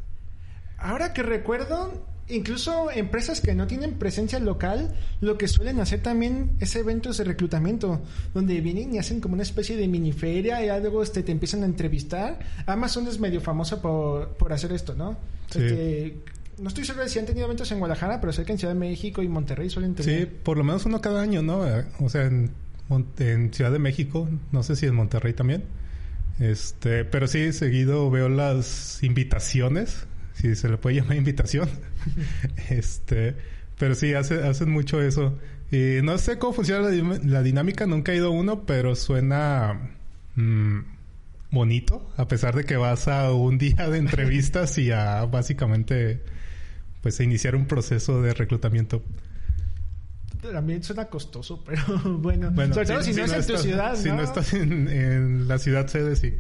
Ahora 0.80 1.14
que 1.14 1.22
recuerdo, 1.22 1.94
incluso 2.28 2.90
empresas 2.90 3.40
que 3.40 3.54
no 3.54 3.68
tienen 3.68 4.00
presencia 4.00 4.40
local, 4.40 4.96
lo 5.22 5.38
que 5.38 5.48
suelen 5.48 5.80
hacer 5.80 6.02
también 6.02 6.54
es 6.60 6.76
eventos 6.76 7.20
de 7.20 7.24
reclutamiento, 7.26 8.02
donde 8.34 8.62
vienen 8.62 8.96
y 8.96 8.98
hacen 8.98 9.22
como 9.22 9.36
una 9.36 9.44
especie 9.44 9.78
de 9.78 9.88
mini 9.88 10.12
feria 10.12 10.66
y 10.66 10.82
luego 10.82 11.04
este, 11.04 11.22
te 11.22 11.32
empiezan 11.32 11.62
a 11.62 11.68
entrevistar. 11.68 12.40
Amazon 12.66 13.08
es 13.08 13.20
medio 13.20 13.42
famosa 13.42 13.80
por, 13.80 14.30
por 14.38 14.54
hacer 14.54 14.72
esto, 14.72 14.96
¿no? 14.96 15.18
Sí. 15.52 15.60
Este, 15.60 16.18
no 16.58 16.70
estoy 16.70 16.84
seguro 16.84 17.04
de 17.04 17.12
si 17.12 17.20
han 17.20 17.28
tenido 17.28 17.46
eventos 17.46 17.72
en 17.72 17.78
Guadalajara, 17.78 18.20
pero 18.20 18.34
sé 18.34 18.44
que 18.44 18.54
en 18.54 18.58
Ciudad 18.58 18.74
de 18.74 18.80
México 18.80 19.22
y 19.22 19.28
Monterrey 19.28 19.70
suelen 19.70 19.94
tener. 19.94 20.20
Sí, 20.20 20.26
por 20.26 20.58
lo 20.58 20.64
menos 20.64 20.88
uno 20.88 21.00
cada 21.00 21.22
año, 21.22 21.44
¿no? 21.44 21.64
O 22.00 22.10
sea, 22.10 22.26
en, 22.26 22.50
en 23.20 23.54
Ciudad 23.54 23.72
de 23.72 23.80
México, 23.80 24.28
no 24.52 24.64
sé 24.64 24.76
si 24.76 24.86
en 24.86 24.96
Monterrey 24.96 25.34
también. 25.34 25.64
Este, 26.40 27.06
pero 27.06 27.28
sí, 27.28 27.52
seguido 27.52 28.10
veo 28.10 28.30
las 28.30 29.04
invitaciones, 29.04 30.08
si 30.34 30.56
se 30.56 30.70
le 30.70 30.78
puede 30.78 30.96
llamar 31.02 31.18
invitación. 31.18 31.70
este, 32.70 33.36
pero 33.78 33.96
sí, 33.96 34.14
hace, 34.14 34.48
hacen 34.48 34.72
mucho 34.72 35.02
eso. 35.02 35.38
Y 35.72 36.02
no 36.02 36.18
sé 36.18 36.40
cómo 36.40 36.54
funciona 36.54 36.90
la, 36.90 37.44
dinámica, 37.44 37.86
nunca 37.86 38.12
he 38.12 38.16
ido 38.16 38.28
a 38.28 38.32
uno, 38.32 38.66
pero 38.66 38.96
suena 38.96 39.92
mm, 40.36 40.80
bonito, 41.52 42.12
a 42.18 42.28
pesar 42.28 42.56
de 42.56 42.64
que 42.64 42.76
vas 42.76 43.08
a 43.08 43.32
un 43.34 43.58
día 43.60 43.88
de 43.90 44.00
entrevistas 44.00 44.78
y 44.80 44.92
a 44.92 45.26
básicamente 45.26 46.22
pues 47.02 47.20
a 47.20 47.24
iniciar 47.24 47.56
un 47.56 47.66
proceso 47.66 48.22
de 48.22 48.34
reclutamiento. 48.34 49.04
También 50.42 50.84
suena 50.84 51.06
costoso, 51.06 51.64
pero 51.66 51.82
bueno. 52.18 52.52
Bueno, 52.52 52.74
Sobre 52.74 52.88
todo 52.88 53.04
si, 53.04 53.14
no 53.14 53.24
es 53.26 53.34
en 53.34 53.46
tu 53.46 53.58
ciudad, 53.58 53.96
Si 53.96 54.10
¿no? 54.10 54.16
no 54.18 54.22
estás 54.24 54.54
en, 54.54 54.88
en 54.88 55.48
la 55.48 55.58
ciudad 55.60 55.88
sede, 55.88 56.16
sí. 56.16 56.34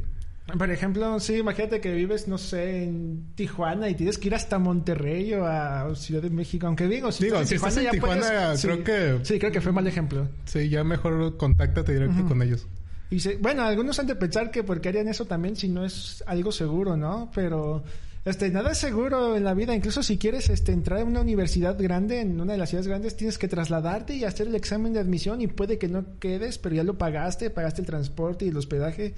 Por 0.57 0.71
ejemplo, 0.71 1.19
sí, 1.19 1.35
imagínate 1.35 1.79
que 1.79 1.93
vives, 1.93 2.27
no 2.27 2.39
sé, 2.39 2.83
en 2.85 3.27
Tijuana 3.35 3.87
y 3.87 3.93
tienes 3.93 4.17
que 4.17 4.29
ir 4.29 4.35
hasta 4.35 4.57
Monterrey 4.57 5.31
o 5.35 5.45
a 5.45 5.93
Ciudad 5.95 6.23
de 6.23 6.31
México. 6.31 6.65
Aunque 6.65 6.87
digo, 6.87 7.11
si 7.11 7.25
Digo, 7.25 7.35
estás 7.35 7.49
si 7.49 7.55
estás 7.55 7.77
en 7.77 7.83
ya 7.83 7.91
Tijuana, 7.91 8.21
puedes- 8.21 8.61
creo 8.63 8.77
sí. 8.77 8.83
que- 8.83 9.19
Sí, 9.23 9.37
creo 9.39 9.51
que 9.51 9.61
fue 9.61 9.71
mal 9.73 9.85
ejemplo. 9.85 10.27
Sí, 10.45 10.67
ya 10.69 10.83
mejor 10.83 11.37
contáctate 11.37 11.93
directo 11.93 12.25
con 12.25 12.41
ellos. 12.41 12.65
Y 13.11 13.19
se- 13.19 13.37
bueno, 13.37 13.61
algunos 13.63 13.99
han 13.99 14.07
de 14.07 14.15
pensar 14.15 14.49
que 14.49 14.63
porque 14.63 14.89
harían 14.89 15.07
eso 15.07 15.25
también 15.25 15.55
si 15.55 15.67
no 15.69 15.85
es 15.85 16.23
algo 16.25 16.51
seguro, 16.51 16.97
¿no? 16.97 17.29
Pero 17.35 17.83
este 18.25 18.49
nada 18.49 18.71
es 18.71 18.77
seguro 18.77 19.35
en 19.35 19.43
la 19.43 19.53
vida, 19.53 19.73
incluso 19.75 20.03
si 20.03 20.17
quieres 20.17 20.49
este 20.49 20.71
entrar 20.71 20.99
a 20.99 21.03
una 21.05 21.21
universidad 21.21 21.77
grande, 21.81 22.21
en 22.21 22.39
una 22.39 22.53
de 22.53 22.59
las 22.59 22.69
ciudades 22.69 22.87
grandes, 22.87 23.15
tienes 23.15 23.37
que 23.37 23.47
trasladarte 23.47 24.15
y 24.15 24.23
hacer 24.25 24.47
el 24.47 24.55
examen 24.55 24.93
de 24.93 24.99
admisión 24.99 25.41
y 25.41 25.47
puede 25.47 25.77
que 25.77 25.87
no 25.87 26.05
quedes, 26.19 26.57
pero 26.57 26.75
ya 26.75 26.83
lo 26.83 26.97
pagaste, 26.97 27.49
pagaste 27.49 27.81
el 27.81 27.87
transporte 27.87 28.45
y 28.45 28.49
el 28.49 28.57
hospedaje. 28.57 29.15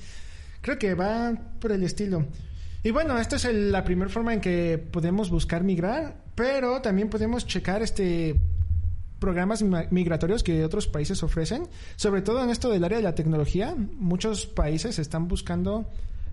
Creo 0.61 0.77
que 0.77 0.93
va 0.93 1.33
por 1.59 1.71
el 1.71 1.83
estilo. 1.83 2.25
Y 2.83 2.91
bueno, 2.91 3.19
esta 3.19 3.35
es 3.35 3.45
la 3.45 3.83
primera 3.83 4.09
forma 4.09 4.33
en 4.33 4.41
que 4.41 4.77
podemos 4.77 5.29
buscar 5.29 5.63
migrar, 5.63 6.15
pero 6.35 6.81
también 6.81 7.09
podemos 7.09 7.45
checar 7.45 7.81
este 7.83 8.39
programas 9.19 9.61
ma- 9.61 9.85
migratorios 9.91 10.41
que 10.41 10.63
otros 10.65 10.87
países 10.87 11.21
ofrecen, 11.21 11.67
sobre 11.95 12.23
todo 12.23 12.43
en 12.43 12.49
esto 12.49 12.71
del 12.71 12.83
área 12.83 12.97
de 12.97 13.03
la 13.03 13.13
tecnología. 13.13 13.75
Muchos 13.75 14.47
países 14.47 14.97
están 14.97 15.27
buscando 15.27 15.87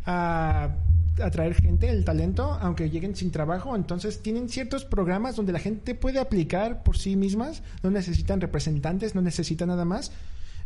a 0.06 0.74
atraer 1.22 1.54
gente, 1.54 1.88
el 1.88 2.04
talento, 2.04 2.58
aunque 2.60 2.90
lleguen 2.90 3.14
sin 3.16 3.30
trabajo. 3.30 3.74
Entonces 3.76 4.20
tienen 4.22 4.48
ciertos 4.48 4.84
programas 4.84 5.36
donde 5.36 5.52
la 5.52 5.58
gente 5.58 5.94
puede 5.94 6.18
aplicar 6.18 6.82
por 6.82 6.96
sí 6.98 7.16
mismas, 7.16 7.62
no 7.82 7.90
necesitan 7.90 8.40
representantes, 8.40 9.14
no 9.14 9.22
necesitan 9.22 9.68
nada 9.68 9.84
más. 9.84 10.12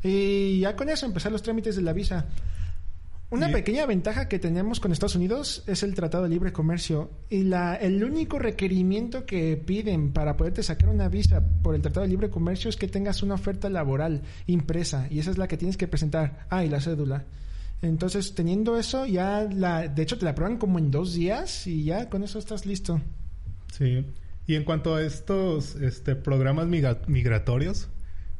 Y 0.03 0.61
ya 0.61 0.75
con 0.77 0.89
eso 0.89 1.07
empezar 1.07 1.31
los 1.33 1.43
trámites 1.43 1.77
de 1.77 1.83
la 1.83 1.93
visa. 1.93 2.27
Una 3.31 3.49
Y- 3.49 3.53
pequeña 3.53 3.87
ventaja 3.87 4.29
que 4.29 4.39
tenemos 4.39 4.79
con 4.79 4.93
Estados 4.93 5.15
Unidos 5.17 5.65
es 5.67 5.83
el 5.83 5.95
Tratado 5.95 6.25
de 6.25 6.29
Libre 6.29 6.53
Comercio 6.53 7.11
y 7.31 7.45
la, 7.45 7.77
el 7.77 8.05
único 8.05 8.39
requerimiento 8.39 9.25
que 9.25 9.57
piden 9.57 10.13
para 10.13 10.37
poderte 10.37 10.63
sacar 10.63 10.91
una 10.91 11.09
visa 11.09 11.43
por 11.63 11.75
el 11.75 11.81
Tratado 11.81 12.03
de 12.03 12.11
Libre 12.11 12.29
Comercio 12.29 12.69
es 12.69 12.77
que 12.77 12.89
tengas 12.89 13.23
una 13.23 13.35
oferta 13.37 13.71
laboral 13.71 14.21
impresa 14.47 15.07
y 15.09 15.19
esa 15.19 15.31
es 15.31 15.39
la 15.39 15.49
que 15.49 15.57
tienes 15.57 15.79
que 15.79 15.89
presentar. 15.89 16.45
Ah, 16.51 16.63
y 16.63 16.69
la 16.69 16.81
cédula. 16.83 17.25
Entonces, 17.83 18.35
teniendo 18.35 18.79
eso, 18.79 19.07
ya 19.07 19.43
la, 19.53 19.89
de 19.89 20.03
hecho 20.03 20.17
te 20.17 20.25
la 20.25 20.35
prueban 20.35 20.57
como 20.57 20.79
en 20.79 20.91
dos 20.91 21.15
días 21.15 21.67
y 21.67 21.85
ya 21.85 22.09
con 22.09 22.23
eso 22.23 22.39
estás 22.39 22.65
listo. 22.65 23.01
Sí. 23.73 24.07
Y 24.47 24.55
en 24.55 24.65
cuanto 24.65 24.95
a 24.95 25.03
estos 25.03 25.75
este, 25.77 26.15
programas 26.15 26.67
migra- 26.69 27.01
migratorios, 27.09 27.89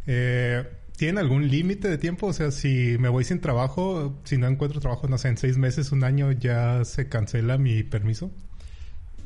eh, 0.07 0.65
¿tienen 0.97 1.19
algún 1.19 1.49
límite 1.49 1.89
de 1.89 1.99
tiempo? 1.99 2.29
O 2.29 2.33
sea, 2.33 2.53
si 2.53 2.97
me 2.99 3.09
voy 3.09 3.25
sin 3.25 3.41
trabajo, 3.41 4.17
si 4.25 4.39
no 4.39 4.47
encuentro 4.47 4.81
trabajo, 4.81 5.09
no 5.09 5.19
sé, 5.19 5.29
en 5.29 5.37
seis 5.37 5.59
meses, 5.59 5.91
un 5.91 6.05
año, 6.05 6.31
ya 6.33 6.85
se 6.85 7.09
cancela 7.09 7.59
mi 7.59 7.83
permiso. 7.83 8.31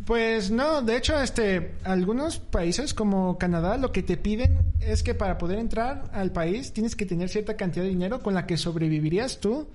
Pues 0.04 0.50
no, 0.50 0.82
de 0.82 0.96
hecho, 0.96 1.20
este, 1.20 1.72
algunos 1.82 2.38
países 2.38 2.94
como 2.94 3.38
Canadá 3.38 3.76
lo 3.76 3.92
que 3.92 4.02
te 4.02 4.16
piden 4.16 4.58
es 4.80 5.02
que 5.02 5.14
para 5.14 5.36
poder 5.36 5.58
entrar 5.58 6.04
al 6.12 6.30
país 6.32 6.72
tienes 6.72 6.94
que 6.94 7.06
tener 7.06 7.28
cierta 7.28 7.56
cantidad 7.56 7.84
de 7.84 7.90
dinero 7.90 8.20
con 8.22 8.32
la 8.32 8.46
que 8.46 8.56
sobrevivirías 8.56 9.40
tú 9.40 9.68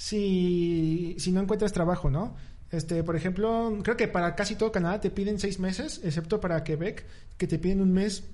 si, 0.00 1.14
si 1.18 1.30
no 1.30 1.42
encuentras 1.42 1.74
trabajo, 1.74 2.08
¿no? 2.08 2.34
Este, 2.72 3.04
por 3.04 3.16
ejemplo, 3.16 3.78
creo 3.82 3.98
que 3.98 4.08
para 4.08 4.34
casi 4.34 4.54
todo 4.54 4.72
Canadá 4.72 4.98
te 4.98 5.10
piden 5.10 5.38
seis 5.38 5.58
meses, 5.58 6.00
excepto 6.02 6.40
para 6.40 6.64
Quebec, 6.64 7.04
que 7.36 7.46
te 7.46 7.58
piden 7.58 7.82
un 7.82 7.92
mes 7.92 8.24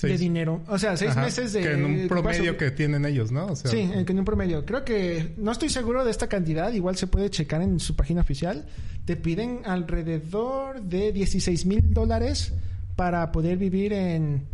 de 0.00 0.16
dinero. 0.16 0.62
O 0.68 0.78
sea, 0.78 0.96
seis 0.96 1.10
Ajá, 1.10 1.24
meses 1.24 1.52
de... 1.52 1.60
Que 1.60 1.72
en 1.72 1.84
un 1.84 2.08
promedio 2.08 2.56
que 2.56 2.70
tienen 2.70 3.04
ellos, 3.04 3.30
¿no? 3.30 3.48
O 3.48 3.56
sea, 3.56 3.70
Sí, 3.70 3.80
en, 3.80 4.08
en 4.08 4.18
un 4.18 4.24
promedio. 4.24 4.64
Creo 4.64 4.82
que 4.82 5.34
no 5.36 5.52
estoy 5.52 5.68
seguro 5.68 6.02
de 6.02 6.12
esta 6.12 6.28
cantidad, 6.28 6.72
igual 6.72 6.96
se 6.96 7.06
puede 7.08 7.28
checar 7.28 7.60
en 7.60 7.78
su 7.78 7.94
página 7.94 8.22
oficial. 8.22 8.64
Te 9.04 9.16
piden 9.16 9.60
alrededor 9.66 10.80
de 10.80 11.12
16 11.12 11.66
mil 11.66 11.92
dólares 11.92 12.54
para 12.96 13.30
poder 13.32 13.58
vivir 13.58 13.92
en, 13.92 14.46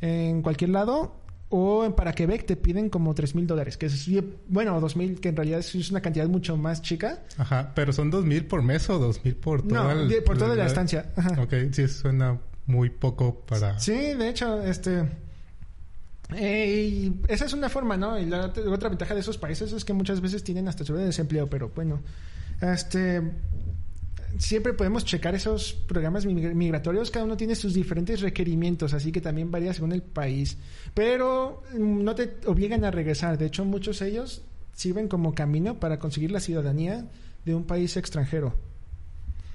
en 0.00 0.42
cualquier 0.42 0.70
lado. 0.70 1.21
O 1.54 1.84
en- 1.84 1.92
para 1.92 2.14
Quebec 2.14 2.46
te 2.46 2.56
piden 2.56 2.88
como 2.88 3.12
3 3.14 3.34
mil 3.34 3.46
dólares, 3.46 3.76
que 3.76 3.84
es, 3.86 4.08
bueno, 4.48 4.80
2 4.80 4.96
mil, 4.96 5.20
que 5.20 5.28
en 5.28 5.36
realidad 5.36 5.60
es 5.60 5.90
una 5.90 6.00
cantidad 6.00 6.26
mucho 6.26 6.56
más 6.56 6.80
chica. 6.80 7.22
Ajá, 7.36 7.72
pero 7.74 7.92
son 7.92 8.10
dos 8.10 8.24
mil 8.24 8.46
por 8.46 8.62
mes 8.62 8.88
o 8.88 8.98
dos 8.98 9.22
mil 9.22 9.36
por 9.36 9.60
toda 9.60 9.92
No, 9.94 10.00
el- 10.00 10.22
por 10.24 10.38
toda 10.38 10.56
la 10.56 10.64
estancia. 10.66 11.12
Ajá. 11.14 11.40
Ok, 11.42 11.52
sí, 11.72 11.86
suena 11.88 12.38
muy 12.66 12.88
poco 12.88 13.40
para... 13.40 13.78
Sí, 13.78 13.92
de 13.92 14.28
hecho, 14.30 14.62
este. 14.62 15.06
eh, 16.34 16.88
y 16.88 17.20
esa 17.28 17.44
es 17.44 17.52
una 17.52 17.68
forma, 17.68 17.96
¿no? 17.98 18.18
Y 18.18 18.24
la 18.24 18.52
ot- 18.52 18.66
otra 18.72 18.88
ventaja 18.88 19.12
de 19.14 19.20
esos 19.20 19.36
países 19.36 19.72
es 19.72 19.84
que 19.84 19.92
muchas 19.92 20.20
veces 20.22 20.42
tienen 20.42 20.68
hasta 20.68 20.84
seguro 20.84 21.00
de 21.00 21.06
desempleo, 21.08 21.48
pero 21.50 21.70
bueno. 21.74 22.00
Este. 22.62 23.20
Siempre 24.38 24.72
podemos 24.72 25.04
checar 25.04 25.34
esos 25.34 25.72
programas 25.74 26.26
mig- 26.26 26.54
migratorios, 26.54 27.10
cada 27.10 27.24
uno 27.24 27.36
tiene 27.36 27.54
sus 27.54 27.74
diferentes 27.74 28.20
requerimientos, 28.20 28.94
así 28.94 29.12
que 29.12 29.20
también 29.20 29.50
varía 29.50 29.72
según 29.74 29.92
el 29.92 30.02
país. 30.02 30.56
Pero 30.94 31.62
mm, 31.78 32.02
no 32.02 32.14
te 32.14 32.36
obligan 32.46 32.84
a 32.84 32.90
regresar, 32.90 33.38
de 33.38 33.46
hecho 33.46 33.64
muchos 33.64 33.98
de 33.98 34.08
ellos 34.08 34.42
sirven 34.74 35.08
como 35.08 35.34
camino 35.34 35.78
para 35.78 35.98
conseguir 35.98 36.30
la 36.32 36.40
ciudadanía 36.40 37.06
de 37.44 37.54
un 37.54 37.64
país 37.64 37.96
extranjero. 37.96 38.54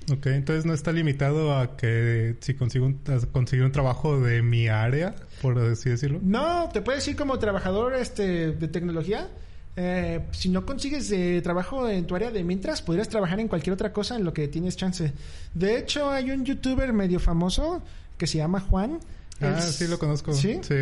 Ok, 0.10 0.28
entonces 0.28 0.66
no 0.66 0.74
está 0.74 0.94
limitado 0.94 1.58
a 1.58 1.76
que 1.76 2.38
si 2.40 2.54
consigo 2.54 2.86
un, 2.86 3.00
conseguir 3.34 3.66
un 3.66 3.74
trabajo 3.74 4.20
de 4.22 4.42
mi 4.42 4.70
área, 4.70 5.16
por 5.42 5.58
así 5.60 5.90
decirlo. 5.90 6.20
No, 6.24 6.70
te 6.72 6.82
puedes 6.82 7.06
ir 7.10 7.18
como 7.18 7.38
trabajador 7.40 7.94
este, 7.96 8.52
de 8.54 8.68
tecnología. 8.70 9.28
Eh, 9.80 10.22
si 10.32 10.50
no 10.50 10.66
consigues 10.66 11.08
de 11.10 11.40
trabajo 11.44 11.88
en 11.88 12.06
tu 12.08 12.16
área 12.16 12.32
de 12.32 12.44
mientras, 12.44 12.82
podrías 12.82 13.08
trabajar 13.10 13.40
en 13.40 13.48
cualquier 13.48 13.74
otra 13.74 13.94
cosa 13.94 14.16
en 14.16 14.24
lo 14.24 14.34
que 14.34 14.48
tienes 14.48 14.76
chance. 14.76 15.14
De 15.54 15.78
hecho, 15.78 16.10
hay 16.10 16.32
un 16.32 16.44
youtuber 16.44 16.92
medio 16.94 17.20
famoso 17.20 17.84
que 18.18 18.26
se 18.26 18.40
llama 18.40 18.60
Juan. 18.60 19.00
Ah, 19.40 19.62
sí 19.62 19.88
lo 19.88 20.00
conozco. 20.00 20.34
¿Sí? 20.34 20.60
Sí. 20.64 20.74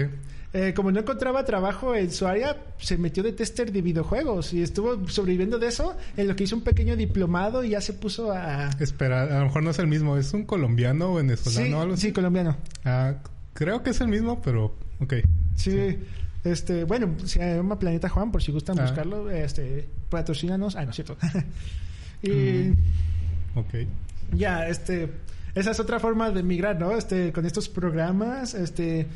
Eh, 0.54 0.74
como 0.74 0.90
no 0.94 1.02
encontraba 1.02 1.44
trabajo 1.44 1.94
en 1.94 2.10
su 2.10 2.26
área, 2.26 2.56
se 2.78 2.98
metió 2.98 3.22
de 3.22 3.34
tester 3.34 3.74
de 3.74 3.82
videojuegos 3.82 4.54
y 4.54 4.62
estuvo 4.62 5.06
sobreviviendo 5.10 5.60
de 5.60 5.68
eso, 5.68 5.98
en 6.16 6.30
lo 6.30 6.36
que 6.38 6.46
hizo 6.46 6.56
un 6.56 6.62
pequeño 6.62 6.96
diplomado 6.96 7.66
y 7.66 7.72
ya 7.72 7.82
se 7.82 7.92
puso 7.92 8.32
a... 8.32 8.70
Espera, 8.80 9.24
a 9.24 9.40
lo 9.40 9.46
mejor 9.48 9.64
no 9.64 9.72
es 9.72 9.80
el 9.80 9.88
mismo. 9.88 10.16
¿Es 10.16 10.34
un 10.34 10.46
colombiano 10.46 11.12
o 11.12 11.16
venezolano 11.16 11.66
Sí, 11.68 11.74
algo 11.74 11.94
así? 11.96 12.02
sí, 12.08 12.14
colombiano. 12.14 12.56
Ah, 12.86 13.16
creo 13.54 13.84
que 13.84 13.90
es 13.90 14.00
el 14.00 14.08
mismo, 14.08 14.42
pero... 14.42 14.74
Ok. 15.02 15.16
Sí. 15.56 15.98
Este, 16.46 16.84
bueno, 16.84 17.16
se 17.26 17.40
llama 17.56 17.78
Planeta 17.80 18.08
Juan, 18.08 18.32
por 18.32 18.42
si 18.42 18.52
gustan 18.52 18.80
Ah. 18.80 18.84
buscarlo, 18.84 19.30
este, 19.32 19.90
patrocínanos. 20.10 20.76
Ah, 20.76 20.84
no 20.86 20.92
es 20.92 20.96
cierto. 20.96 21.18
y 22.22 22.30
Mm. 22.30 22.78
Ok. 23.56 23.74
ya, 24.34 24.68
este, 24.68 25.10
esa 25.56 25.72
es 25.72 25.80
otra 25.80 26.00
forma 26.00 26.30
de 26.32 26.44
migrar, 26.44 26.80
¿no? 26.80 26.92
Este, 26.96 27.32
con 27.34 27.46
estos 27.46 27.68
programas, 27.70 28.54
este, 28.54 29.08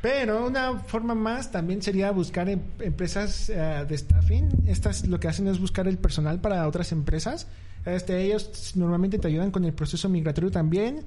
pero 0.00 0.46
una 0.48 0.78
forma 0.80 1.14
más 1.14 1.50
también 1.52 1.80
sería 1.82 2.10
buscar 2.10 2.48
em- 2.48 2.60
empresas 2.80 3.48
eh, 3.50 3.84
de 3.88 3.96
staffing. 3.96 4.48
Estas 4.66 5.06
lo 5.06 5.20
que 5.20 5.28
hacen 5.28 5.46
es 5.46 5.60
buscar 5.60 5.86
el 5.86 5.98
personal 5.98 6.40
para 6.40 6.66
otras 6.66 6.90
empresas. 6.92 7.46
Este, 7.84 8.20
ellos 8.24 8.72
normalmente 8.76 9.18
te 9.18 9.28
ayudan 9.28 9.50
con 9.52 9.64
el 9.64 9.72
proceso 9.72 10.08
migratorio 10.08 10.50
también. 10.50 11.02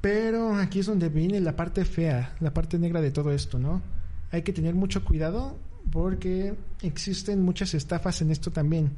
Pero 0.00 0.54
aquí 0.54 0.78
es 0.80 0.86
donde 0.86 1.08
viene 1.08 1.40
la 1.40 1.56
parte 1.56 1.84
fea, 1.84 2.32
la 2.40 2.54
parte 2.54 2.78
negra 2.78 3.00
de 3.00 3.10
todo 3.10 3.32
esto, 3.32 3.58
¿no? 3.58 3.82
Hay 4.30 4.42
que 4.42 4.52
tener 4.52 4.74
mucho 4.74 5.04
cuidado 5.04 5.56
porque 5.90 6.54
existen 6.82 7.42
muchas 7.42 7.74
estafas 7.74 8.20
en 8.22 8.30
esto 8.30 8.50
también. 8.50 8.90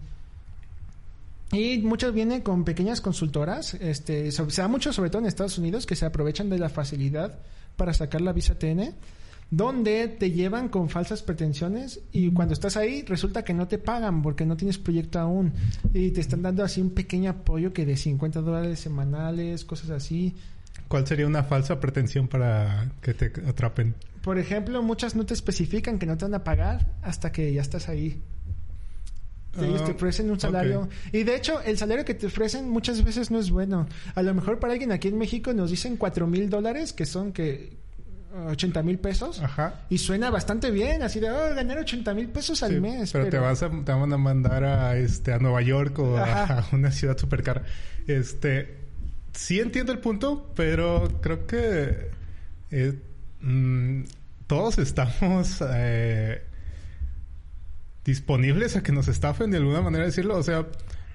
Y 1.52 1.78
muchos 1.78 2.14
vienen 2.14 2.42
con 2.42 2.64
pequeñas 2.64 3.00
consultoras. 3.00 3.74
Este, 3.74 4.30
se 4.30 4.44
da 4.62 4.68
mucho, 4.68 4.92
sobre 4.92 5.10
todo 5.10 5.22
en 5.22 5.26
Estados 5.26 5.58
Unidos, 5.58 5.84
que 5.84 5.96
se 5.96 6.06
aprovechan 6.06 6.48
de 6.48 6.58
la 6.58 6.68
facilidad 6.68 7.38
para 7.76 7.92
sacar 7.92 8.20
la 8.20 8.32
visa 8.32 8.56
TN, 8.56 8.94
donde 9.50 10.06
te 10.06 10.30
llevan 10.30 10.68
con 10.68 10.88
falsas 10.88 11.22
pretensiones 11.22 12.00
y 12.12 12.30
cuando 12.30 12.54
estás 12.54 12.76
ahí 12.76 13.02
resulta 13.02 13.42
que 13.42 13.52
no 13.52 13.66
te 13.66 13.78
pagan 13.78 14.22
porque 14.22 14.46
no 14.46 14.56
tienes 14.56 14.78
proyecto 14.78 15.18
aún 15.18 15.52
y 15.92 16.10
te 16.10 16.20
están 16.20 16.42
dando 16.42 16.62
así 16.62 16.80
un 16.80 16.90
pequeño 16.90 17.30
apoyo 17.30 17.72
que 17.72 17.84
de 17.84 17.96
50 17.96 18.42
dólares 18.42 18.78
semanales, 18.78 19.64
cosas 19.64 19.90
así. 19.90 20.36
¿Cuál 20.86 21.06
sería 21.06 21.26
una 21.26 21.42
falsa 21.42 21.80
pretensión 21.80 22.28
para 22.28 22.92
que 23.00 23.14
te 23.14 23.32
atrapen? 23.48 23.94
Por 24.22 24.38
ejemplo, 24.38 24.82
muchas 24.82 25.14
no 25.16 25.24
te 25.26 25.34
especifican 25.34 25.98
que 25.98 26.06
no 26.06 26.16
te 26.16 26.24
van 26.26 26.34
a 26.34 26.44
pagar 26.44 26.86
hasta 27.02 27.32
que 27.32 27.52
ya 27.52 27.62
estás 27.62 27.88
ahí. 27.88 28.22
Ellos 29.58 29.84
te 29.84 29.90
Ah, 29.90 29.94
ofrecen 29.94 30.30
un 30.30 30.38
salario. 30.38 30.88
Y 31.12 31.24
de 31.24 31.34
hecho, 31.34 31.60
el 31.62 31.76
salario 31.76 32.04
que 32.04 32.14
te 32.14 32.26
ofrecen 32.26 32.68
muchas 32.68 33.02
veces 33.02 33.30
no 33.32 33.38
es 33.40 33.50
bueno. 33.50 33.88
A 34.14 34.22
lo 34.22 34.32
mejor 34.32 34.60
para 34.60 34.74
alguien 34.74 34.92
aquí 34.92 35.08
en 35.08 35.18
México 35.18 35.52
nos 35.52 35.70
dicen 35.70 35.96
cuatro 35.96 36.26
mil 36.28 36.48
dólares, 36.48 36.92
que 36.92 37.04
son 37.04 37.32
que 37.32 37.76
80 38.48 38.82
mil 38.84 38.98
pesos. 39.00 39.40
Ajá. 39.42 39.80
Y 39.90 39.98
suena 39.98 40.30
bastante 40.30 40.70
bien, 40.70 41.02
así 41.02 41.18
de, 41.18 41.30
oh, 41.32 41.54
ganar 41.54 41.78
80 41.78 42.14
mil 42.14 42.28
pesos 42.28 42.62
al 42.62 42.74
Sí, 42.74 42.80
mes. 42.80 43.10
pero, 43.10 43.28
te 43.28 43.38
vas 43.38 43.62
a, 43.64 43.70
te 43.70 43.92
van 43.92 44.12
a 44.12 44.18
mandar 44.18 44.62
a 44.62 44.96
este 44.96 45.32
a 45.32 45.38
Nueva 45.40 45.62
York 45.62 45.98
o 45.98 46.16
a, 46.16 46.68
una 46.72 46.92
ciudad 46.92 47.18
súper 47.18 47.42
cara. 47.42 47.64
Este 48.06 48.76
sí 49.32 49.58
entiendo 49.58 49.90
el 49.90 49.98
punto, 49.98 50.52
pero 50.54 51.08
creo 51.20 51.46
que 51.48 52.10
eh, 52.70 52.98
mm, 53.40 54.02
todos 54.46 54.78
estamos 54.78 55.58
eh, 55.72 56.42
disponibles 58.04 58.76
a 58.76 58.82
que 58.82 58.92
nos 58.92 59.08
estafen 59.08 59.50
de 59.50 59.58
alguna 59.58 59.80
manera 59.82 60.04
decirlo. 60.04 60.36
O 60.36 60.42
sea, 60.42 60.66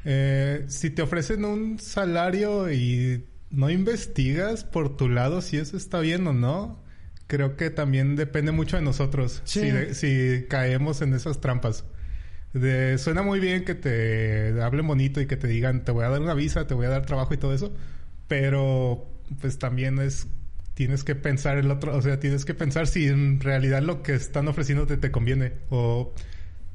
eh, 0.05 0.65
si 0.67 0.89
te 0.89 1.01
ofrecen 1.01 1.45
un 1.45 1.79
salario 1.79 2.71
y 2.71 3.25
no 3.49 3.69
investigas 3.69 4.63
por 4.63 4.95
tu 4.97 5.09
lado 5.09 5.41
si 5.41 5.57
eso 5.57 5.77
está 5.77 5.99
bien 5.99 6.25
o 6.27 6.33
no, 6.33 6.83
creo 7.27 7.55
que 7.57 7.69
también 7.69 8.15
depende 8.15 8.51
mucho 8.51 8.77
de 8.77 8.83
nosotros 8.83 9.41
Sí. 9.45 9.61
si, 9.61 9.71
de- 9.71 9.93
si 9.95 10.45
caemos 10.47 11.01
en 11.01 11.13
esas 11.13 11.41
trampas. 11.41 11.85
De, 12.53 12.97
suena 12.99 13.21
muy 13.21 13.41
bien 13.41 13.65
que 13.65 13.75
te 13.75 14.61
hablen 14.61 14.87
bonito 14.87 15.19
y 15.19 15.25
que 15.25 15.35
te 15.35 15.47
digan 15.47 15.83
te 15.83 15.91
voy 15.91 16.05
a 16.05 16.09
dar 16.09 16.21
una 16.21 16.33
visa, 16.33 16.67
te 16.67 16.73
voy 16.73 16.85
a 16.85 16.89
dar 16.89 17.05
trabajo 17.05 17.33
y 17.33 17.37
todo 17.37 17.53
eso, 17.53 17.73
pero 18.29 19.09
pues 19.41 19.59
también 19.59 19.99
es 19.99 20.27
tienes 20.75 21.03
que 21.03 21.15
pensar 21.15 21.57
el 21.57 21.71
otro, 21.71 21.95
o 21.95 22.01
sea, 22.01 22.19
tienes 22.19 22.45
que 22.45 22.53
pensar 22.53 22.85
si 22.85 23.07
en 23.07 23.39
realidad 23.39 23.81
lo 23.81 24.03
que 24.03 24.13
están 24.13 24.47
ofreciendo 24.47 24.85
te, 24.85 25.09
conviene 25.09 25.53
o 25.69 26.13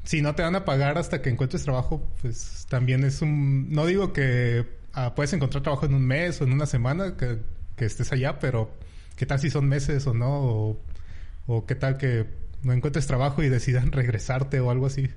si 0.04 0.22
no 0.22 0.34
te 0.34 0.42
van 0.42 0.56
a 0.56 0.64
pagar 0.64 0.98
hasta 0.98 1.22
que 1.22 1.28
encuentres 1.30 1.62
trabajo, 1.64 2.02
pues 2.22 2.66
también 2.68 3.04
es 3.04 3.22
un... 3.22 3.70
No 3.70 3.86
digo 3.86 4.12
que 4.12 4.66
ah, 4.94 5.14
puedes 5.14 5.32
encontrar 5.34 5.62
trabajo 5.62 5.86
en 5.86 5.94
un 5.94 6.06
mes 6.06 6.40
o 6.40 6.44
en 6.44 6.52
una 6.52 6.66
semana 6.66 7.16
que, 7.16 7.38
estés 7.84 8.12
allá, 8.12 8.38
pero 8.38 8.70
¿qué 9.16 9.26
tal 9.26 9.38
si 9.38 9.50
son 9.50 9.68
meses 9.68 10.06
o 10.06 10.14
no? 10.14 10.76
O 11.46 11.66
qué 11.66 11.74
tal 11.74 11.96
que 11.96 12.26
no 12.62 12.72
encuentres 12.72 13.06
trabajo 13.06 13.42
y 13.42 13.48
decidan 13.48 13.92
regresarte 13.92 14.60
o 14.60 14.70
algo 14.70 14.86
así. 14.86 15.10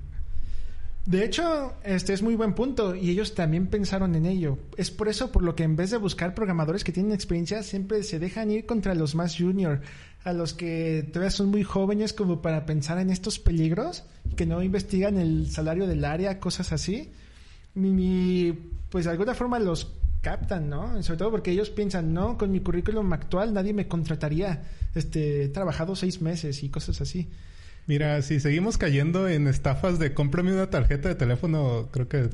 De 1.06 1.22
hecho, 1.22 1.74
este 1.84 2.14
es 2.14 2.22
muy 2.22 2.34
buen 2.34 2.54
punto 2.54 2.94
y 2.94 3.10
ellos 3.10 3.34
también 3.34 3.66
pensaron 3.66 4.14
en 4.14 4.24
ello. 4.24 4.58
Es 4.78 4.90
por 4.90 5.08
eso 5.08 5.30
por 5.30 5.42
lo 5.42 5.54
que 5.54 5.62
en 5.62 5.76
vez 5.76 5.90
de 5.90 5.98
buscar 5.98 6.34
programadores 6.34 6.82
que 6.82 6.92
tienen 6.92 7.12
experiencia, 7.12 7.62
siempre 7.62 8.02
se 8.04 8.18
dejan 8.18 8.50
ir 8.50 8.64
contra 8.64 8.94
los 8.94 9.14
más 9.14 9.36
junior, 9.36 9.82
a 10.24 10.32
los 10.32 10.54
que 10.54 11.06
todavía 11.12 11.30
son 11.30 11.50
muy 11.50 11.62
jóvenes 11.62 12.14
como 12.14 12.40
para 12.40 12.64
pensar 12.64 12.98
en 12.98 13.10
estos 13.10 13.38
peligros, 13.38 14.04
que 14.34 14.46
no 14.46 14.62
investigan 14.62 15.18
el 15.18 15.50
salario 15.50 15.86
del 15.86 16.06
área, 16.06 16.40
cosas 16.40 16.72
así. 16.72 17.12
Y 17.74 18.52
pues 18.88 19.04
de 19.04 19.10
alguna 19.10 19.34
forma 19.34 19.58
los 19.58 19.92
captan, 20.22 20.70
¿no? 20.70 21.02
Sobre 21.02 21.18
todo 21.18 21.30
porque 21.30 21.50
ellos 21.50 21.68
piensan, 21.68 22.14
no, 22.14 22.38
con 22.38 22.50
mi 22.50 22.60
currículum 22.60 23.12
actual 23.12 23.52
nadie 23.52 23.74
me 23.74 23.86
contrataría. 23.88 24.64
Este, 24.94 25.44
he 25.44 25.48
trabajado 25.50 25.94
seis 25.96 26.22
meses 26.22 26.62
y 26.62 26.70
cosas 26.70 27.02
así. 27.02 27.28
Mira, 27.86 28.20
si 28.22 28.40
seguimos 28.40 28.78
cayendo 28.78 29.28
en 29.28 29.46
estafas 29.46 29.98
de 29.98 30.14
cómprame 30.14 30.52
una 30.52 30.70
tarjeta 30.70 31.08
de 31.08 31.14
teléfono, 31.14 31.88
creo 31.92 32.08
que 32.08 32.30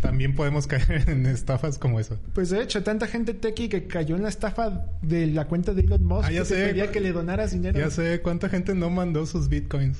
también 0.00 0.34
podemos 0.36 0.66
caer 0.66 1.04
en 1.08 1.26
estafas 1.26 1.78
como 1.78 1.98
esa. 1.98 2.16
Pues 2.32 2.50
de 2.50 2.62
hecho, 2.62 2.82
tanta 2.84 3.06
gente 3.08 3.34
techie 3.34 3.68
que 3.68 3.86
cayó 3.86 4.16
en 4.16 4.22
la 4.22 4.28
estafa 4.28 4.86
de 5.02 5.26
la 5.26 5.46
cuenta 5.46 5.74
de 5.74 5.82
Elon 5.82 6.04
Musk 6.04 6.26
Ah, 6.28 6.30
ya 6.32 6.42
que 6.42 6.48
te 6.48 6.54
sé. 6.54 6.66
pedía 6.68 6.90
que 6.92 7.00
le 7.00 7.12
donaras 7.12 7.52
dinero. 7.52 7.78
Ya 7.78 7.90
sé 7.90 8.20
cuánta 8.22 8.48
gente 8.48 8.74
no 8.74 8.88
mandó 8.88 9.26
sus 9.26 9.48
bitcoins. 9.48 9.98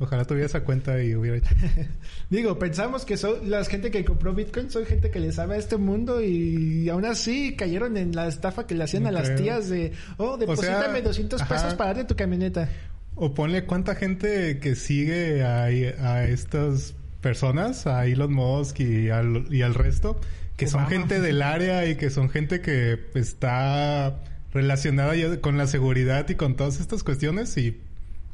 Ojalá 0.00 0.24
tuviera 0.24 0.46
esa 0.46 0.64
cuenta 0.64 1.00
y 1.02 1.14
hubiera 1.14 1.36
hecho. 1.36 1.54
Digo, 2.30 2.58
pensamos 2.58 3.04
que 3.04 3.16
son 3.16 3.48
la 3.48 3.64
gente 3.64 3.92
que 3.92 4.04
compró 4.04 4.34
Bitcoin 4.34 4.68
son 4.68 4.86
gente 4.86 5.08
que 5.10 5.20
le 5.20 5.30
sabe 5.30 5.54
a 5.54 5.58
este 5.58 5.76
mundo 5.76 6.20
y 6.20 6.88
aún 6.88 7.04
así 7.04 7.54
cayeron 7.54 7.96
en 7.96 8.14
la 8.14 8.26
estafa 8.26 8.66
que 8.66 8.74
le 8.74 8.82
hacían 8.82 9.04
No 9.04 9.10
a 9.10 9.12
las 9.12 9.36
tías 9.36 9.68
de, 9.68 9.92
oh, 10.16 10.36
deposítame 10.36 11.00
200 11.00 11.40
ajá. 11.42 11.54
pesos 11.54 11.74
para 11.74 11.94
darte 11.94 12.08
tu 12.08 12.16
camioneta. 12.16 12.68
O 13.16 13.34
ponle 13.34 13.64
cuánta 13.64 13.94
gente 13.94 14.58
que 14.58 14.74
sigue 14.74 15.42
a, 15.44 15.64
a 15.64 16.24
estas 16.24 16.94
personas, 17.20 17.86
a 17.86 18.06
Elon 18.06 18.32
Musk 18.32 18.80
y 18.80 19.10
al, 19.10 19.46
y 19.50 19.62
al 19.62 19.74
resto, 19.74 20.20
que 20.56 20.66
son 20.66 20.86
gente 20.86 21.20
del 21.20 21.42
área 21.42 21.86
y 21.88 21.96
que 21.96 22.10
son 22.10 22.28
gente 22.28 22.60
que 22.60 22.98
está 23.14 24.20
relacionada 24.52 25.16
ya 25.16 25.40
con 25.40 25.56
la 25.58 25.66
seguridad 25.66 26.28
y 26.28 26.34
con 26.36 26.54
todas 26.54 26.80
estas 26.80 27.02
cuestiones 27.02 27.56
y 27.56 27.80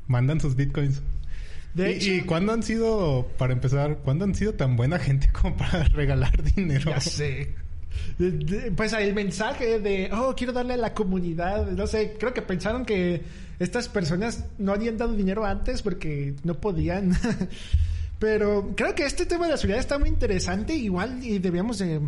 mandan 0.07 0.40
sus 0.40 0.57
bitcoins. 0.57 1.03
De 1.75 1.93
y, 1.93 1.95
hecho, 1.95 2.12
¿Y 2.12 2.21
cuándo 2.23 2.53
han 2.53 2.62
sido, 2.62 3.29
para 3.38 3.53
empezar, 3.53 3.99
cuándo 3.99 4.25
han 4.25 4.35
sido 4.35 4.55
tan 4.55 4.77
buena 4.77 4.99
gente 4.99 5.29
como 5.33 5.57
para 5.57 5.85
regalar 5.95 6.43
dinero? 6.43 6.90
ya 6.90 7.01
sé. 7.01 7.55
Pues 8.76 8.92
el 8.92 9.14
mensaje 9.14 9.81
de, 9.81 10.11
oh, 10.12 10.35
quiero 10.37 10.53
darle 10.53 10.74
a 10.74 10.76
la 10.76 10.94
comunidad, 10.94 11.70
no 11.70 11.87
sé, 11.87 12.16
creo 12.18 12.35
que 12.35 12.42
pensaron 12.42 12.85
que 12.85 13.22
estas 13.59 13.88
personas 13.88 14.44
no 14.59 14.72
habían 14.72 14.96
dado 14.96 15.14
dinero 15.14 15.44
antes 15.44 15.83
porque 15.83 16.35
no 16.44 16.55
podían. 16.55 17.12
Pero 18.18 18.74
creo 18.76 18.94
que 18.94 19.07
este 19.07 19.24
tema 19.24 19.46
de 19.46 19.53
la 19.53 19.57
seguridad 19.57 19.81
está 19.81 19.98
muy 19.98 20.09
interesante, 20.09 20.74
igual 20.74 21.24
y 21.24 21.38
debíamos 21.38 21.79
de... 21.79 22.00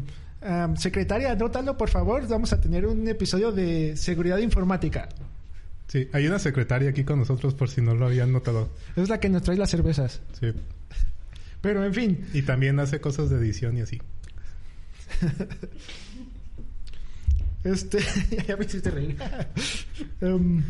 secretaria, 0.76 1.32
anótalo 1.32 1.76
por 1.78 1.88
favor, 1.88 2.28
vamos 2.28 2.52
a 2.52 2.60
tener 2.60 2.86
un 2.86 3.08
episodio 3.08 3.50
de 3.50 3.96
seguridad 3.96 4.38
informática. 4.38 5.08
Sí, 5.88 6.08
hay 6.12 6.26
una 6.26 6.38
secretaria 6.38 6.90
aquí 6.90 7.04
con 7.04 7.18
nosotros 7.18 7.54
por 7.54 7.68
si 7.68 7.80
no 7.82 7.94
lo 7.94 8.06
habían 8.06 8.32
notado. 8.32 8.70
Es 8.96 9.08
la 9.08 9.20
que 9.20 9.28
nos 9.28 9.42
trae 9.42 9.56
las 9.56 9.70
cervezas. 9.70 10.20
Sí. 10.38 10.52
Pero 11.60 11.84
en 11.84 11.94
fin, 11.94 12.26
Y 12.32 12.42
también 12.42 12.80
hace 12.80 13.00
cosas 13.00 13.30
de 13.30 13.36
edición 13.36 13.78
y 13.78 13.82
así. 13.82 14.00
Este, 17.64 17.98
ya 18.48 18.56
me 18.56 18.64
hiciste 18.64 18.90
reír. 18.90 19.16
Em, 20.20 20.62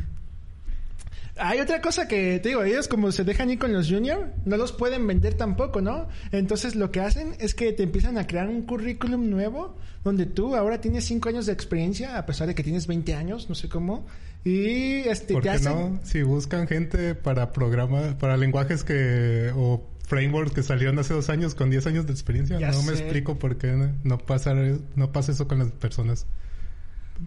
hay 1.36 1.60
otra 1.60 1.80
cosa 1.80 2.06
que 2.06 2.38
te 2.40 2.50
digo, 2.50 2.62
ellos 2.62 2.88
como 2.88 3.10
se 3.10 3.24
dejan 3.24 3.50
ir 3.50 3.58
con 3.58 3.72
los 3.72 3.88
junior, 3.88 4.30
no 4.44 4.56
los 4.58 4.72
pueden 4.72 5.06
vender 5.06 5.34
tampoco, 5.34 5.80
¿no? 5.80 6.08
Entonces 6.30 6.74
lo 6.74 6.90
que 6.90 7.00
hacen 7.00 7.34
es 7.38 7.54
que 7.54 7.72
te 7.72 7.82
empiezan 7.82 8.18
a 8.18 8.26
crear 8.26 8.48
un 8.48 8.62
currículum 8.62 9.30
nuevo 9.30 9.74
donde 10.04 10.26
tú 10.26 10.54
ahora 10.54 10.80
tienes 10.80 11.04
5 11.04 11.30
años 11.30 11.46
de 11.46 11.52
experiencia 11.52 12.18
a 12.18 12.26
pesar 12.26 12.46
de 12.46 12.54
que 12.54 12.62
tienes 12.62 12.86
20 12.86 13.14
años, 13.14 13.48
no 13.48 13.54
sé 13.54 13.68
cómo. 13.68 14.06
Y 14.44 14.96
este 15.08 15.32
¿Por 15.32 15.42
te 15.42 15.48
qué 15.48 15.54
hacen 15.54 15.72
no? 15.72 16.00
Si 16.02 16.22
buscan 16.22 16.66
gente 16.66 17.14
para 17.14 17.52
programas, 17.52 18.14
para 18.16 18.36
lenguajes 18.36 18.84
que 18.84 19.52
o 19.56 19.82
frameworks 20.12 20.52
que 20.52 20.62
salieron 20.62 20.98
hace 20.98 21.14
dos 21.14 21.30
años 21.30 21.54
con 21.54 21.70
10 21.70 21.86
años 21.86 22.06
de 22.06 22.12
experiencia, 22.12 22.58
Ya 22.58 22.70
no 22.70 22.82
me 22.82 22.92
explico 22.92 23.38
por 23.38 23.56
qué 23.56 23.72
no, 23.72 23.94
no 24.04 24.18
pasa 24.18 24.52
no 24.94 25.10
pasa 25.10 25.32
eso 25.32 25.48
con 25.48 25.60
las 25.60 25.70
personas. 25.72 26.26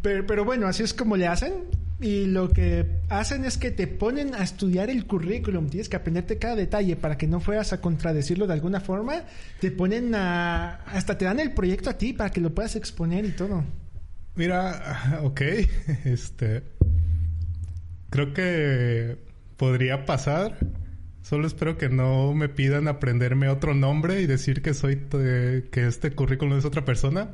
Pero, 0.04 0.28
pero 0.28 0.46
bueno, 0.46 0.68
así 0.68 0.84
es 0.84 0.94
como 0.94 1.18
le 1.18 1.26
hacen. 1.26 1.64
Y 2.00 2.26
lo 2.26 2.50
que 2.50 2.86
hacen 3.10 3.44
es 3.44 3.58
que 3.58 3.72
te 3.72 3.88
ponen 3.88 4.36
a 4.36 4.44
estudiar 4.44 4.92
el 4.92 5.08
currículum. 5.08 5.68
Tienes 5.68 5.90
que 5.90 5.96
aprenderte 5.96 6.38
cada 6.38 6.56
detalle 6.56 6.96
para 6.96 7.18
que 7.18 7.26
no 7.26 7.40
fueras 7.40 7.74
a 7.74 7.82
contradecirlo 7.82 8.46
de 8.46 8.54
alguna 8.54 8.82
forma. 8.82 9.24
Te 9.60 9.72
ponen 9.72 10.14
a... 10.14 10.84
Hasta 10.86 11.18
te 11.18 11.26
dan 11.26 11.40
el 11.40 11.54
proyecto 11.54 11.90
a 11.90 11.98
ti 11.98 12.14
para 12.14 12.30
que 12.30 12.40
lo 12.40 12.54
puedas 12.54 12.76
exponer 12.76 13.26
y 13.26 13.32
todo. 13.32 13.64
Mira, 14.36 15.22
ok, 15.24 15.42
este 16.06 16.64
creo 18.12 18.34
que 18.34 19.18
podría 19.58 20.06
pasar. 20.06 20.58
Solo 21.26 21.48
espero 21.48 21.76
que 21.76 21.90
no 21.90 22.36
me 22.36 22.50
pidan 22.50 22.88
aprenderme 22.88 23.50
otro 23.50 23.74
nombre 23.74 24.22
y 24.22 24.28
decir 24.28 24.62
que 24.62 24.76
soy 24.76 25.08
que 25.10 25.88
este 25.88 26.12
currículum 26.12 26.60
es 26.60 26.66
otra 26.66 26.86
persona. 26.86 27.32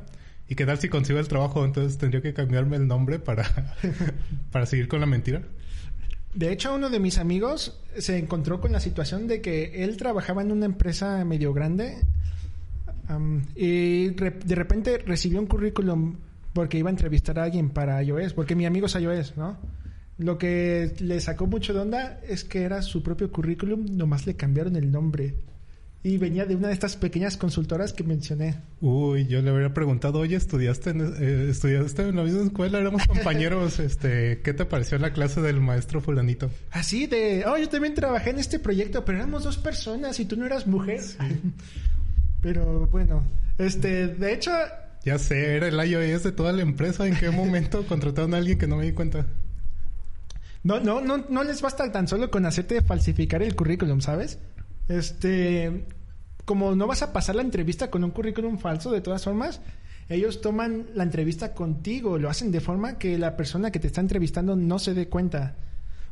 ¿Y 0.48 0.54
qué 0.54 0.64
tal 0.64 0.78
si 0.78 0.88
consigo 0.88 1.18
el 1.18 1.28
trabajo? 1.28 1.62
Entonces 1.62 1.98
tendría 1.98 2.22
que 2.22 2.32
cambiarme 2.32 2.76
el 2.76 2.88
nombre 2.88 3.18
para, 3.18 3.44
para 4.50 4.64
seguir 4.64 4.88
con 4.88 5.00
la 5.00 5.04
mentira. 5.04 5.42
De 6.34 6.50
hecho, 6.50 6.74
uno 6.74 6.88
de 6.88 7.00
mis 7.00 7.18
amigos 7.18 7.82
se 7.98 8.16
encontró 8.16 8.62
con 8.62 8.72
la 8.72 8.80
situación 8.80 9.26
de 9.26 9.42
que 9.42 9.84
él 9.84 9.98
trabajaba 9.98 10.40
en 10.40 10.52
una 10.52 10.64
empresa 10.64 11.22
medio 11.26 11.52
grande 11.52 11.98
y 13.54 14.08
de 14.08 14.54
repente 14.54 14.96
recibió 15.04 15.38
un 15.38 15.46
currículum 15.46 16.16
porque 16.54 16.78
iba 16.78 16.88
a 16.88 16.92
entrevistar 16.92 17.38
a 17.38 17.44
alguien 17.44 17.68
para 17.68 18.02
iOS, 18.02 18.32
porque 18.32 18.56
mi 18.56 18.64
amigo 18.64 18.86
es 18.86 18.94
iOS, 18.94 19.36
¿no? 19.36 19.58
Lo 20.18 20.38
que 20.38 20.94
le 21.00 21.20
sacó 21.20 21.46
mucho 21.46 21.72
de 21.72 21.80
onda 21.80 22.20
es 22.28 22.44
que 22.44 22.62
era 22.62 22.82
su 22.82 23.02
propio 23.02 23.30
currículum, 23.32 23.96
nomás 23.96 24.26
le 24.26 24.36
cambiaron 24.36 24.76
el 24.76 24.90
nombre. 24.90 25.34
y 26.04 26.18
venía 26.18 26.44
de 26.44 26.56
una 26.56 26.66
de 26.66 26.74
estas 26.74 26.96
pequeñas 26.96 27.36
consultoras 27.36 27.92
que 27.92 28.02
mencioné. 28.02 28.56
Uy, 28.80 29.28
yo 29.28 29.40
le 29.40 29.50
habría 29.50 29.72
preguntado, 29.72 30.18
oye, 30.18 30.34
¿estudiaste 30.34 30.90
en, 30.90 31.00
eh, 31.00 31.46
¿estudiaste 31.50 32.08
en 32.08 32.16
la 32.16 32.24
misma 32.24 32.42
escuela? 32.42 32.80
Éramos 32.80 33.06
compañeros, 33.06 33.78
este, 33.78 34.40
¿qué 34.42 34.52
te 34.52 34.64
pareció 34.64 34.98
la 34.98 35.12
clase 35.12 35.40
del 35.40 35.60
maestro 35.60 36.00
fulanito? 36.00 36.50
Así 36.72 37.06
de, 37.06 37.44
oh, 37.46 37.56
yo 37.56 37.68
también 37.68 37.94
trabajé 37.94 38.30
en 38.30 38.40
este 38.40 38.58
proyecto, 38.58 39.04
pero 39.04 39.18
éramos 39.18 39.44
dos 39.44 39.58
personas 39.58 40.18
y 40.18 40.24
tú 40.24 40.36
no 40.36 40.44
eras 40.44 40.66
mujer. 40.66 41.00
pero 42.42 42.88
bueno, 42.88 43.22
este, 43.58 44.08
de 44.08 44.34
hecho... 44.34 44.50
Ya 45.04 45.18
sé, 45.18 45.56
era 45.56 45.68
el 45.68 45.88
iOS 45.88 46.24
de 46.24 46.32
toda 46.32 46.52
la 46.52 46.62
empresa. 46.62 47.06
¿En 47.06 47.16
qué 47.16 47.30
momento 47.30 47.86
contrataron 47.86 48.34
a 48.34 48.38
alguien 48.38 48.58
que 48.58 48.66
no 48.66 48.76
me 48.76 48.86
di 48.86 48.92
cuenta? 48.92 49.26
No, 50.64 50.80
no, 50.80 51.00
no, 51.00 51.18
no 51.28 51.44
les 51.44 51.60
basta 51.60 51.90
tan 51.90 52.06
solo 52.06 52.30
con 52.30 52.46
hacerte 52.46 52.82
falsificar 52.82 53.42
el 53.42 53.56
currículum, 53.56 54.00
¿sabes? 54.00 54.38
Este, 54.88 55.86
como 56.44 56.74
no 56.74 56.86
vas 56.86 57.02
a 57.02 57.12
pasar 57.12 57.34
la 57.34 57.42
entrevista 57.42 57.90
con 57.90 58.04
un 58.04 58.10
currículum 58.10 58.58
falso, 58.58 58.90
de 58.90 59.00
todas 59.00 59.24
formas, 59.24 59.60
ellos 60.08 60.40
toman 60.40 60.86
la 60.94 61.04
entrevista 61.04 61.54
contigo, 61.54 62.18
lo 62.18 62.28
hacen 62.28 62.52
de 62.52 62.60
forma 62.60 62.98
que 62.98 63.18
la 63.18 63.36
persona 63.36 63.70
que 63.70 63.80
te 63.80 63.86
está 63.86 64.00
entrevistando 64.00 64.56
no 64.56 64.78
se 64.78 64.94
dé 64.94 65.08
cuenta. 65.08 65.56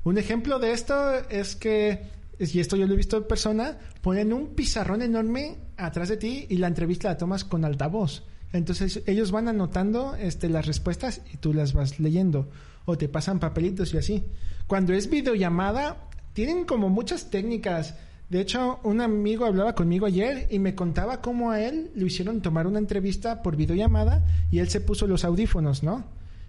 Un 0.03 0.19
ejemplo 0.19 0.59
de 0.59 0.73
esto 0.73 0.95
es 1.29 1.57
que, 1.57 2.09
y 2.39 2.61
esto 2.61 2.77
yo 2.77 2.87
lo 2.87 2.95
he 2.95 2.97
visto 2.97 3.19
en 3.19 3.25
persona, 3.25 3.79
ponen 4.01 4.33
un 4.33 4.55
pizarrón 4.55 5.03
enorme 5.03 5.59
atrás 5.77 6.09
de 6.09 6.17
ti 6.17 6.47
y 6.49 6.57
la 6.57 6.69
entrevista 6.69 7.09
la 7.09 7.19
tomas 7.19 7.45
con 7.45 7.65
altavoz. 7.65 8.25
Entonces 8.53 9.03
ellos 9.07 9.31
van 9.31 9.49
anotando 9.49 10.15
este, 10.17 10.49
las 10.49 10.67
respuestas 10.67 11.21
y 11.33 11.37
tú 11.37 11.53
las 11.53 11.73
vas 11.73 12.01
leyendo. 12.01 12.49
O 12.91 12.99
te 12.99 13.09
pasan 13.09 13.39
papelitos 13.39 13.95
y 13.95 13.99
así. 13.99 14.25
Cuando 14.67 14.93
es 14.93 15.09
videollamada, 15.09 16.09
tienen 16.33 16.65
como 16.65 16.89
muchas 16.89 17.31
técnicas 17.31 17.95
de 18.31 18.41
hecho, 18.41 18.79
un 18.85 19.01
amigo 19.01 19.45
hablaba 19.45 19.75
conmigo 19.75 20.07
ayer 20.07 20.47
y 20.51 20.61
me 20.61 20.77
contaba 20.77 21.21
cómo 21.21 21.51
a 21.51 21.61
él 21.61 21.91
lo 21.97 22.07
hicieron 22.07 22.41
tomar 22.41 22.69
una 22.69 22.79
entrevista 22.79 23.43
por 23.43 23.57
videollamada 23.57 24.25
y 24.53 24.61
él 24.61 24.71
se 24.71 24.81
puso 24.81 25.09
los 25.09 25.25
audífonos, 25.25 25.83
¿no? 25.83 26.05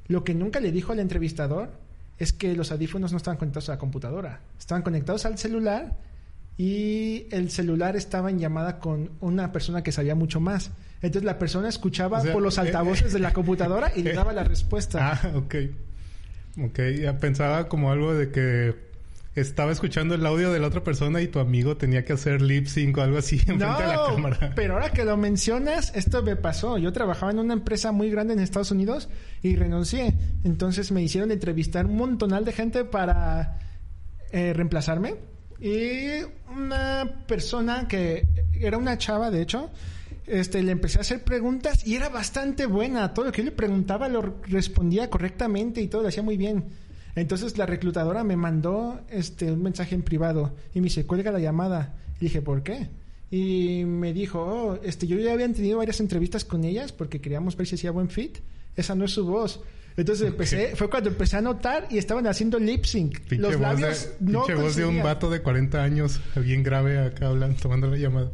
Lo 0.08 0.23
que 0.23 0.36
nunca 0.36 0.60
le 0.60 0.71
dijo 0.71 0.91
al 0.91 0.99
entrevistador 0.99 1.71
es 2.19 2.34
que 2.34 2.56
los 2.56 2.71
audífonos 2.71 3.12
no 3.12 3.17
estaban 3.17 3.39
conectados 3.39 3.69
a 3.69 3.71
la 3.73 3.77
computadora, 3.80 4.41
estaban 4.60 4.84
conectados 4.84 5.25
al 5.25 5.39
celular 5.39 5.97
y 6.56 7.25
el 7.32 7.49
celular 7.49 7.95
estaba 7.95 8.30
en 8.30 8.38
llamada 8.38 8.77
con 8.77 9.10
una 9.19 9.51
persona 9.51 9.82
que 9.82 9.91
sabía 9.91 10.13
mucho 10.13 10.39
más. 10.39 10.69
Entonces 11.01 11.23
la 11.23 11.39
persona 11.39 11.67
escuchaba 11.67 12.21
por 12.21 12.43
los 12.43 12.60
eh, 12.60 12.62
altavoces 12.62 13.12
de 13.12 13.19
la 13.19 13.34
computadora 13.34 13.91
y 13.95 14.04
le 14.04 14.13
daba 14.13 14.34
la 14.34 14.43
respuesta. 14.43 15.19
Ah, 15.23 15.32
ok. 15.36 15.56
Ok, 16.60 16.80
ya 17.00 17.18
pensaba 17.18 17.68
como 17.68 17.92
algo 17.92 18.14
de 18.14 18.32
que 18.32 18.92
estaba 19.36 19.72
escuchando 19.72 20.16
el 20.16 20.26
audio 20.26 20.52
de 20.52 20.60
la 20.60 20.68
otra 20.68 20.84
persona 20.84 21.22
y 21.22 21.28
tu 21.28 21.40
amigo 21.40 21.78
tenía 21.78 22.04
que 22.04 22.14
hacer 22.14 22.42
lip 22.42 22.68
sync 22.68 22.98
o 22.98 23.02
algo 23.02 23.18
así 23.18 23.36
en 23.48 23.60
frente 23.60 23.82
de 23.82 23.88
la 23.88 24.06
cámara. 24.06 24.52
Pero 24.56 24.74
ahora 24.74 24.92
que 24.92 25.06
lo 25.06 25.16
mencionas, 25.16 25.94
esto 25.96 26.22
me 26.24 26.36
pasó. 26.36 26.78
Yo 26.78 26.92
trabajaba 26.92 27.32
en 27.32 27.40
una 27.40 27.54
empresa 27.54 27.92
muy 27.92 28.10
grande 28.10 28.34
en 28.34 28.40
Estados 28.40 28.72
Unidos 28.72 29.10
y 29.42 29.56
renuncié. 29.56 30.14
Entonces 30.44 30.92
me 30.92 31.02
hicieron 31.02 31.32
entrevistar 31.32 31.86
un 31.86 31.96
montonal 31.96 32.44
de 32.44 32.52
gente 32.52 32.84
para 32.84 33.60
eh, 34.32 34.54
reemplazarme. 34.54 35.16
Y 35.60 36.24
una 36.50 37.24
persona 37.28 37.88
que 37.88 38.28
era 38.60 38.78
una 38.78 38.98
chava, 38.98 39.30
de 39.32 39.42
hecho, 39.42 39.70
este, 40.32 40.63
le 40.63 40.72
empecé 40.72 40.98
a 40.98 41.02
hacer 41.02 41.24
preguntas 41.24 41.86
y 41.86 41.96
era 41.96 42.10
bastante 42.10 42.65
buena. 42.65 43.13
Todo 43.13 43.26
lo 43.26 43.32
que 43.32 43.41
yo 43.41 43.46
le 43.46 43.52
preguntaba 43.52 44.08
lo 44.08 44.38
respondía 44.44 45.10
correctamente 45.10 45.82
y 45.82 45.88
todo 45.88 46.02
lo 46.02 46.08
hacía 46.08 46.24
muy 46.24 46.38
bien. 46.38 46.65
Entonces 47.15 47.58
la 47.58 47.65
reclutadora 47.65 48.24
me 48.24 48.38
mandó 48.38 49.02
este, 49.10 49.52
un 49.52 49.62
mensaje 49.62 49.94
en 49.94 50.04
privado 50.04 50.56
y 50.74 50.80
me 50.80 50.86
dice, 50.86 51.06
cuelga 51.06 51.32
la 51.32 51.39
llamada. 51.39 51.96
Y 52.20 52.26
dije, 52.26 52.41
¿por 52.41 52.63
qué? 52.63 52.88
Y 53.30 53.84
me 53.86 54.13
dijo, 54.13 54.39
oh, 54.39 54.80
este, 54.84 55.06
yo 55.06 55.17
ya 55.17 55.34
habían 55.34 55.54
tenido 55.54 55.80
varias 55.80 56.00
entrevistas 56.00 56.46
con 56.46 56.63
ellas 56.63 56.94
porque 56.94 57.20
queríamos 57.20 57.58
ver 57.58 57.67
si 57.67 57.76
hacía 57.76 57.91
buen 57.91 58.10
fit. 58.10 58.38
Esa 58.76 58.96
no 58.96 59.06
es 59.06 59.12
su 59.12 59.26
voz. 59.26 59.62
Entonces 59.98 60.28
empecé, 60.28 60.76
fue 60.78 60.89
cuando 60.89 61.10
empecé 61.10 61.36
a 61.36 61.41
notar 61.41 61.88
y 61.89 61.98
estaban 61.98 62.26
haciendo 62.26 62.58
lip 62.58 62.86
sync. 62.86 63.20
Los 63.32 63.60
labios 63.60 64.10
de, 64.20 64.32
no 64.32 64.46
voz 64.48 64.78
de 64.78 64.86
un 64.86 65.04
vato 65.04 65.30
de 65.30 65.41
40 65.41 65.84
años, 65.84 66.22
bien 66.38 66.63
grave 66.63 67.00
acá 67.00 67.28
hablando, 67.28 67.58
tomando 67.62 67.88
la 67.88 67.98
llamada. 67.98 68.32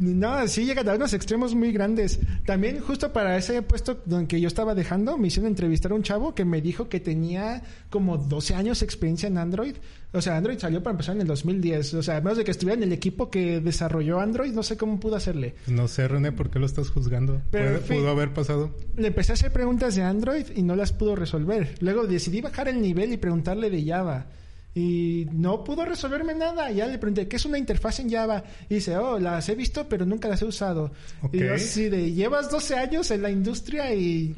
No, 0.00 0.48
sí 0.48 0.64
llega 0.64 0.90
a 0.90 0.96
unos 0.96 1.12
extremos 1.12 1.54
muy 1.54 1.72
grandes. 1.72 2.18
También 2.46 2.80
justo 2.80 3.12
para 3.12 3.36
ese 3.36 3.60
puesto 3.60 4.00
donde 4.06 4.40
yo 4.40 4.48
estaba 4.48 4.74
dejando, 4.74 5.18
me 5.18 5.28
hicieron 5.28 5.48
entrevistar 5.48 5.92
a 5.92 5.94
un 5.94 6.02
chavo 6.02 6.34
que 6.34 6.46
me 6.46 6.62
dijo 6.62 6.88
que 6.88 7.00
tenía 7.00 7.62
como 7.90 8.16
12 8.16 8.54
años 8.54 8.80
de 8.80 8.86
experiencia 8.86 9.26
en 9.26 9.36
Android. 9.36 9.76
O 10.12 10.22
sea, 10.22 10.38
Android 10.38 10.58
salió 10.58 10.82
para 10.82 10.92
empezar 10.92 11.14
en 11.16 11.20
el 11.20 11.26
2010. 11.26 11.94
O 11.94 12.02
sea, 12.02 12.16
a 12.16 12.20
menos 12.22 12.38
de 12.38 12.44
que 12.44 12.50
estuviera 12.50 12.78
en 12.78 12.82
el 12.82 12.92
equipo 12.92 13.30
que 13.30 13.60
desarrolló 13.60 14.20
Android, 14.20 14.52
no 14.52 14.62
sé 14.62 14.78
cómo 14.78 14.98
pudo 14.98 15.16
hacerle. 15.16 15.54
No 15.66 15.86
sé, 15.86 16.08
René, 16.08 16.32
¿por 16.32 16.50
qué 16.50 16.58
lo 16.58 16.66
estás 16.66 16.88
juzgando? 16.88 17.42
Pero, 17.50 17.80
¿Pudo 17.80 18.08
haber 18.08 18.32
pasado? 18.32 18.74
Le 18.96 19.08
empecé 19.08 19.32
a 19.32 19.34
hacer 19.34 19.52
preguntas 19.52 19.94
de 19.96 20.02
Android 20.02 20.46
y 20.56 20.62
no 20.62 20.76
las 20.76 20.92
pudo 20.92 21.14
resolver. 21.14 21.74
Luego 21.80 22.06
decidí 22.06 22.40
bajar 22.40 22.68
el 22.68 22.80
nivel 22.80 23.12
y 23.12 23.18
preguntarle 23.18 23.68
de 23.68 23.84
Java 23.84 24.26
y 24.74 25.26
no 25.32 25.64
pudo 25.64 25.84
resolverme 25.84 26.34
nada. 26.34 26.70
Ya 26.70 26.86
le 26.86 26.98
pregunté, 26.98 27.28
¿qué 27.28 27.36
es 27.36 27.44
una 27.44 27.58
interfaz 27.58 28.00
en 28.00 28.10
Java? 28.10 28.44
Y 28.68 28.76
dice, 28.76 28.96
oh, 28.96 29.18
las 29.18 29.48
he 29.48 29.54
visto, 29.54 29.88
pero 29.88 30.06
nunca 30.06 30.28
las 30.28 30.42
he 30.42 30.44
usado. 30.44 30.92
Y 31.32 31.38
yo 31.38 31.54
así 31.54 31.88
de, 31.88 32.12
llevas 32.12 32.50
12 32.50 32.76
años 32.76 33.10
en 33.10 33.22
la 33.22 33.30
industria 33.30 33.92
y 33.94 34.36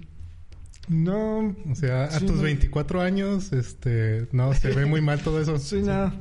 no... 0.89 1.55
O 1.71 1.75
sea, 1.75 2.05
a 2.05 2.21
tus 2.21 2.41
24 2.41 3.01
años, 3.01 3.53
este, 3.53 4.27
no, 4.33 4.53
se 4.55 4.71
ve 4.71 4.87
muy 4.87 5.01
mal 5.01 5.21
todo 5.21 5.41
eso. 5.41 5.59
sí, 5.59 5.83
no. 5.83 6.13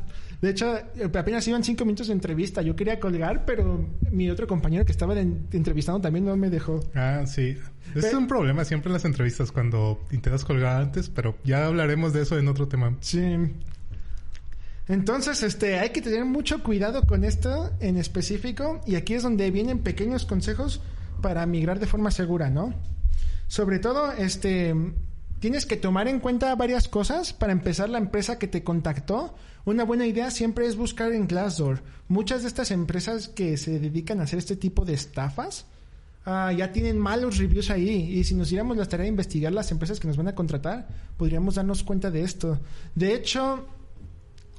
De 0.42 0.50
hecho, 0.50 0.76
apenas 1.14 1.48
iban 1.48 1.64
5 1.64 1.86
minutos 1.86 2.08
de 2.08 2.14
entrevista. 2.14 2.64
Yo 2.64 2.76
quería 2.76 3.00
colgar, 3.00 3.46
pero 3.46 3.88
mi 4.12 4.30
otro 4.30 4.48
compañero 4.48 4.86
que 4.86 4.92
estaba 4.92 5.18
entrevistando 5.20 6.02
también 6.02 6.26
no 6.26 6.36
me 6.36 6.50
dejó. 6.50 6.80
Ah, 6.96 7.24
sí. 7.28 7.58
es 7.94 8.14
un 8.14 8.28
problema 8.28 8.66
siempre 8.66 8.90
en 8.90 8.94
las 8.94 9.06
entrevistas 9.06 9.52
cuando 9.52 10.04
intentas 10.12 10.44
colgar 10.44 10.82
antes, 10.82 11.10
pero 11.10 11.38
ya 11.44 11.68
hablaremos 11.68 12.12
de 12.14 12.24
eso 12.24 12.40
en 12.40 12.48
otro 12.48 12.68
tema. 12.68 12.98
Sí. 13.02 13.22
Entonces, 14.92 15.42
este, 15.42 15.80
hay 15.80 15.92
que 15.92 16.02
tener 16.02 16.26
mucho 16.26 16.62
cuidado 16.62 17.04
con 17.08 17.24
esto 17.24 17.72
en 17.80 17.96
específico 17.96 18.82
y 18.86 18.96
aquí 18.96 19.14
es 19.14 19.24
donde 19.24 19.50
vienen 19.50 19.80
pequeños 19.80 20.26
consejos 20.26 20.82
para 21.22 21.46
migrar 21.46 21.80
de 21.80 21.88
forma 21.88 22.12
segura, 22.12 22.50
¿no? 22.50 22.74
Sobre 23.48 23.80
todo, 23.80 24.12
este, 24.12 24.76
tienes 25.40 25.66
que 25.66 25.78
tomar 25.78 26.10
en 26.10 26.20
cuenta 26.20 26.54
varias 26.56 26.90
cosas 26.90 27.32
para 27.32 27.54
empezar 27.54 27.90
la 27.90 28.00
empresa 28.00 28.38
que 28.38 28.50
te 28.50 28.66
contactó. 28.66 29.34
Una 29.64 29.86
buena 29.86 30.06
idea 30.08 30.30
siempre 30.30 30.66
es 30.66 30.76
buscar 30.76 31.14
en 31.14 31.26
Glassdoor. 31.26 31.84
Muchas 32.10 32.42
de 32.42 32.50
estas 32.50 32.70
empresas 32.70 33.30
que 33.30 33.56
se 33.56 33.80
dedican 33.80 34.20
a 34.20 34.24
hacer 34.24 34.40
este 34.40 34.58
tipo 34.58 34.84
de 34.84 34.96
estafas 34.96 35.68
ah, 36.26 36.52
ya 36.52 36.74
tienen 36.74 37.00
malos 37.00 37.38
reviews 37.38 37.70
ahí 37.70 38.12
y 38.20 38.26
si 38.26 38.36
nos 38.36 38.50
diéramos 38.50 38.76
la 38.76 38.86
tarea 38.88 39.06
de 39.06 39.10
investigar 39.12 39.54
las 39.54 39.72
empresas 39.72 40.02
que 40.02 40.10
nos 40.10 40.18
van 40.18 40.28
a 40.28 40.36
contratar, 40.36 40.90
podríamos 41.16 41.56
darnos 41.56 41.82
cuenta 41.82 42.12
de 42.12 42.24
esto. 42.24 42.60
De 42.94 43.14
hecho, 43.14 43.66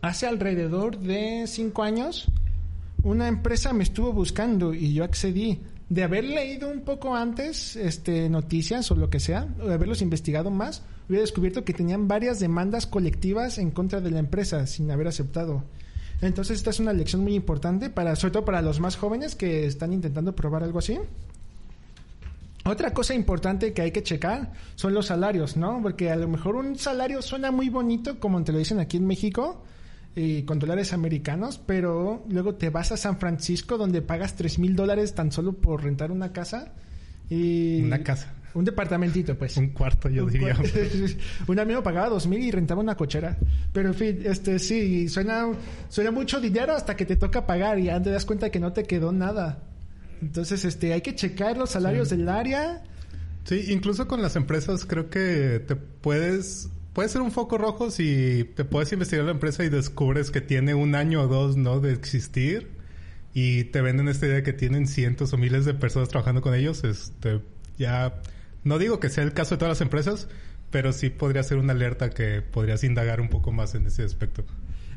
hace 0.03 0.27
alrededor 0.27 0.99
de 0.99 1.47
cinco 1.47 1.83
años, 1.83 2.27
una 3.03 3.29
empresa 3.29 3.73
me 3.73 3.85
estuvo 3.85 4.12
buscando 4.12 4.75
y 4.75 4.93
yo 4.93 5.05
accedí. 5.05 5.61
De 5.88 6.03
haber 6.03 6.25
leído 6.25 6.71
un 6.71 6.81
poco 6.81 7.15
antes 7.15 7.77
este, 7.77 8.31
noticias 8.31 8.91
o 8.91 8.95
lo 8.95 9.11
que 9.11 9.21
sea, 9.21 9.47
o 9.61 9.67
de 9.67 9.75
haberlos 9.75 10.01
investigado 10.01 10.51
más, 10.51 10.83
hubiera 11.07 11.21
descubierto 11.21 11.65
que 11.65 11.75
tenían 11.75 12.09
varias 12.09 12.41
demandas 12.41 12.87
colectivas 12.87 13.59
en 13.59 13.71
contra 13.71 14.01
de 14.01 14.11
la 14.11 14.19
empresa 14.19 14.67
sin 14.67 14.91
haber 14.91 15.09
aceptado. 15.09 15.65
Entonces 16.23 16.59
esta 16.59 16.71
es 16.71 16.81
una 16.81 16.93
lección 16.93 17.23
muy 17.23 17.35
importante 17.35 17.91
para, 17.91 18.17
sobre 18.17 18.33
todo 18.33 18.45
para 18.45 18.62
los 18.62 18.81
más 18.81 18.97
jóvenes 18.97 19.35
que 19.35 19.67
están 19.67 19.93
intentando 19.93 20.35
probar 20.35 20.62
algo 20.62 20.79
así. 20.79 20.99
Otra 22.65 22.95
cosa 22.95 23.12
importante 23.12 23.73
que 23.73 23.83
hay 23.83 23.91
que 23.91 24.03
checar 24.03 24.53
son 24.77 24.95
los 24.95 25.07
salarios, 25.07 25.57
¿no? 25.57 25.81
Porque 25.83 26.11
a 26.11 26.17
lo 26.17 26.29
mejor 26.29 26.57
un 26.57 26.79
salario 26.79 27.21
suena 27.21 27.51
muy 27.51 27.69
bonito, 27.69 28.19
como 28.19 28.43
te 28.45 28.53
lo 28.53 28.59
dicen 28.59 28.79
aquí 28.79 28.97
en 28.97 29.07
México, 29.07 29.62
y 30.14 30.42
con 30.42 30.59
dólares 30.59 30.92
americanos, 30.92 31.61
pero 31.64 32.25
luego 32.29 32.55
te 32.55 32.70
vas 32.70 32.92
a 32.92 32.96
San 32.96 33.18
Francisco 33.18 33.79
donde 33.79 34.03
pagas 34.03 34.37
tres 34.37 34.59
mil 34.59 34.77
dólares 34.77 35.14
tan 35.14 35.33
solo 35.33 35.55
por 35.55 35.83
rentar 35.83 36.12
una 36.12 36.33
casa. 36.33 36.72
Y 37.31 37.83
una 37.83 38.03
casa. 38.03 38.35
Un 38.55 38.66
departamentito, 38.66 39.37
pues. 39.38 39.57
Un 39.57 39.68
cuarto, 39.68 40.11
yo 40.11 40.27
diría. 40.27 40.55
un 41.46 41.59
amigo 41.59 41.83
pagaba 41.83 42.11
dos 42.11 42.27
mil 42.27 42.42
y 42.42 42.51
rentaba 42.51 42.83
una 42.83 42.96
cochera. 42.96 43.38
Pero 43.72 43.88
en 43.88 43.94
fin, 43.94 44.20
este 44.25 44.59
sí, 44.59 45.09
suena, 45.09 45.51
suena 45.88 46.11
mucho 46.11 46.40
dinero 46.40 46.75
hasta 46.75 46.94
que 46.94 47.07
te 47.07 47.16
toca 47.16 47.46
pagar 47.46 47.79
y 47.79 47.85
ya 47.85 48.03
te 48.03 48.11
das 48.11 48.27
cuenta 48.27 48.51
que 48.51 48.61
no 48.61 48.72
te 48.72 48.85
quedó 48.85 49.12
nada. 49.12 49.62
Entonces, 50.20 50.64
este, 50.66 50.92
hay 50.92 51.01
que 51.01 51.14
checar 51.14 51.57
los 51.57 51.70
salarios 51.70 52.11
del 52.11 52.29
área. 52.29 52.83
Sí, 53.44 53.72
incluso 53.72 54.07
con 54.07 54.20
las 54.20 54.37
empresas 54.37 54.85
creo 54.85 55.09
que 55.09 55.64
te 55.66 55.75
puedes 55.75 56.68
puede 56.92 57.09
ser 57.09 57.22
un 57.22 57.31
foco 57.31 57.59
rojo 57.59 57.90
si 57.90 58.50
te 58.55 58.64
puedes 58.64 58.92
investigar 58.92 59.24
la 59.24 59.33
empresa 59.33 59.64
y 59.64 59.68
descubres 59.68 60.31
que 60.31 60.40
tiene 60.40 60.74
un 60.74 60.94
año 60.94 61.22
o 61.22 61.26
dos, 61.28 61.57
¿no? 61.57 61.81
De 61.81 61.92
existir 61.92 62.68
y 63.35 63.64
te 63.64 63.81
venden 63.81 64.09
esta 64.09 64.26
idea 64.26 64.37
de 64.37 64.42
que 64.42 64.52
tienen 64.52 64.87
cientos 64.87 65.33
o 65.33 65.38
miles 65.38 65.64
de 65.64 65.74
personas 65.74 66.09
trabajando 66.09 66.42
con 66.42 66.55
ellos. 66.55 66.85
Este, 66.85 67.40
ya, 67.78 68.20
no 68.64 68.78
digo 68.78 69.00
que 69.00 69.09
sea 69.09 69.24
el 69.24 69.33
caso 69.33 69.55
de 69.55 69.59
todas 69.59 69.70
las 69.72 69.81
empresas, 69.81 70.28
pero 70.70 70.92
sí 70.92 71.11
podría 71.11 71.42
ser 71.42 71.59
una 71.59 71.72
alerta 71.72 72.11
que 72.11 72.42
podrías 72.42 72.85
indagar 72.85 73.20
un 73.20 73.28
poco 73.28 73.52
más 73.52 73.74
en 73.74 73.87
ese 73.87 74.02
aspecto. 74.05 74.44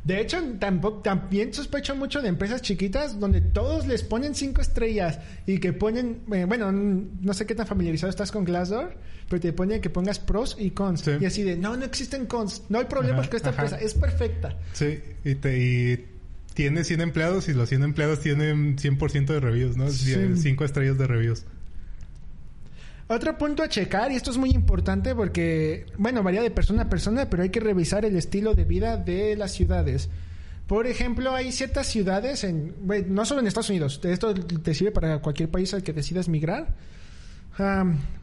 De 0.06 0.22
hecho, 0.22 0.38
tampoco, 0.60 1.02
también 1.02 1.52
sospecho 1.52 1.96
mucho 1.96 2.22
de 2.22 2.30
empresas 2.30 2.62
chiquitas 2.62 3.20
donde 3.20 3.42
todos 3.42 3.88
les 3.88 4.04
ponen 4.04 4.36
cinco 4.36 4.62
estrellas 4.62 5.18
y 5.48 5.58
que 5.58 5.74
ponen, 5.74 6.22
eh, 6.32 6.46
bueno, 6.46 6.72
no 6.72 7.34
sé 7.34 7.48
qué 7.48 7.56
tan 7.56 7.66
familiarizado 7.66 8.12
estás 8.12 8.32
con 8.32 8.46
Glassdoor, 8.46 8.96
pero 9.28 9.42
te 9.42 9.52
pone 9.52 9.82
que 9.82 9.90
pongas 9.90 10.20
pros 10.20 10.58
y 10.60 10.70
cons. 10.70 11.04
Y 11.20 11.26
así 11.26 11.42
de, 11.42 11.58
no, 11.58 11.76
no 11.76 11.86
existen 11.86 12.28
cons, 12.28 12.62
no 12.70 12.78
hay 12.78 12.86
problemas 12.86 13.28
con 13.28 13.38
esta 13.38 13.50
empresa, 13.50 13.78
es 13.78 13.96
perfecta. 13.96 14.56
Sí, 14.74 15.00
y, 15.24 15.34
te, 15.36 15.58
y 15.58 16.06
tiene 16.54 16.84
100 16.84 17.02
empleados 17.02 17.50
y 17.50 17.56
los 17.56 17.68
100 17.70 17.82
empleados 17.82 18.20
tienen 18.20 18.78
100% 18.78 19.26
de 19.26 19.40
reviews, 19.40 19.76
¿no? 19.76 19.90
5 19.90 20.66
estrellas 20.66 21.00
de 21.00 21.08
reviews. 21.08 21.46
Otro 23.08 23.38
punto 23.38 23.62
a 23.62 23.70
checar, 23.70 24.12
y 24.12 24.16
esto 24.16 24.32
es 24.32 24.38
muy 24.38 24.50
importante 24.50 25.14
porque, 25.14 25.86
bueno, 25.98 26.24
varía 26.24 26.42
de 26.42 26.50
persona 26.50 26.84
a 26.84 26.90
persona, 26.90 27.30
pero 27.30 27.44
hay 27.44 27.50
que 27.50 27.60
revisar 27.60 28.04
el 28.04 28.16
estilo 28.16 28.56
de 28.56 28.64
vida 28.64 28.98
de 28.98 29.36
las 29.36 29.52
ciudades. 29.52 30.10
Por 30.66 30.88
ejemplo, 30.88 31.36
hay 31.36 31.52
ciertas 31.52 31.86
ciudades, 31.86 32.44
en, 32.44 32.74
no 33.10 33.26
solo 33.26 33.42
en 33.42 33.48
Estados 33.48 33.70
Unidos, 33.70 34.02
esto 34.04 34.34
te 34.34 34.74
sirve 34.74 34.92
para 34.92 35.20
cualquier 35.20 35.50
país 35.50 35.72
al 35.76 35.84
que 35.84 35.94
decidas 35.94 36.28
migrar. 36.28 36.74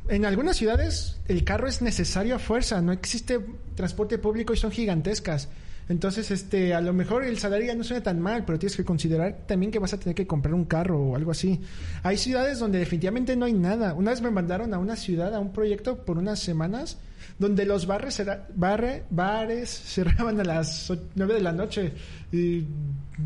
en 0.08 0.24
algunas 0.24 0.56
ciudades 0.56 1.20
el 1.28 1.44
carro 1.44 1.68
es 1.68 1.80
necesario 1.80 2.34
a 2.34 2.38
fuerza, 2.40 2.82
no 2.82 2.90
existe 2.90 3.38
transporte 3.76 4.18
público 4.18 4.52
y 4.52 4.56
son 4.56 4.72
gigantescas. 4.72 5.48
Entonces, 5.88 6.30
este, 6.30 6.74
a 6.74 6.80
lo 6.80 6.92
mejor 6.92 7.24
el 7.24 7.38
salario 7.38 7.66
ya 7.66 7.74
no 7.74 7.84
suena 7.84 8.02
tan 8.02 8.20
mal, 8.20 8.44
pero 8.44 8.58
tienes 8.58 8.76
que 8.76 8.84
considerar 8.84 9.44
también 9.46 9.72
que 9.72 9.78
vas 9.78 9.92
a 9.92 9.98
tener 9.98 10.14
que 10.14 10.26
comprar 10.26 10.54
un 10.54 10.64
carro 10.64 10.98
o 10.98 11.16
algo 11.16 11.32
así. 11.32 11.60
Hay 12.02 12.16
ciudades 12.16 12.58
donde 12.58 12.78
definitivamente 12.78 13.36
no 13.36 13.44
hay 13.44 13.52
nada. 13.52 13.94
Una 13.94 14.12
vez 14.12 14.22
me 14.22 14.30
mandaron 14.30 14.72
a 14.74 14.78
una 14.78 14.96
ciudad, 14.96 15.34
a 15.34 15.40
un 15.40 15.52
proyecto 15.52 16.04
por 16.04 16.18
unas 16.18 16.38
semanas, 16.38 16.98
donde 17.38 17.66
los 17.66 17.86
bares, 17.86 18.22
barre, 18.54 19.04
bares 19.10 19.68
cerraban 19.84 20.40
a 20.40 20.44
las 20.44 20.92
9 21.14 21.34
de 21.34 21.40
la 21.40 21.52
noche. 21.52 21.92
Y 22.30 22.64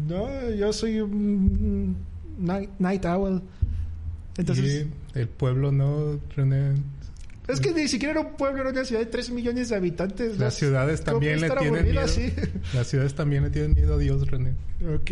no, 0.09 0.51
yo 0.51 0.73
soy 0.73 1.01
un 1.01 1.97
night, 2.39 3.05
owl. 3.05 3.43
Entonces, 4.39 4.87
el 5.15 5.29
pueblo 5.29 5.73
no, 5.73 6.19
es 7.49 7.61
que 7.61 7.73
ni 7.73 7.89
siquiera 7.89 8.13
era 8.13 8.21
un 8.21 8.37
pueblo, 8.37 8.63
era 8.63 8.71
una 8.71 8.85
ciudad 8.85 9.01
de 9.01 9.07
3 9.07 9.31
millones 9.31 9.69
de 9.69 9.77
habitantes. 9.77 10.39
Las 10.39 10.55
ciudades 10.55 11.03
también 11.03 11.41
le 11.41 11.51
tienen 11.51 11.85
miedo. 11.85 12.01
Las 12.75 12.87
ciudades 12.89 13.15
también 13.15 13.45
le 13.45 13.51
tienen 13.51 13.75
miedo 13.75 13.95
a 13.95 13.99
Dios, 13.99 14.27
René. 14.29 14.55
Ok. 14.95 15.11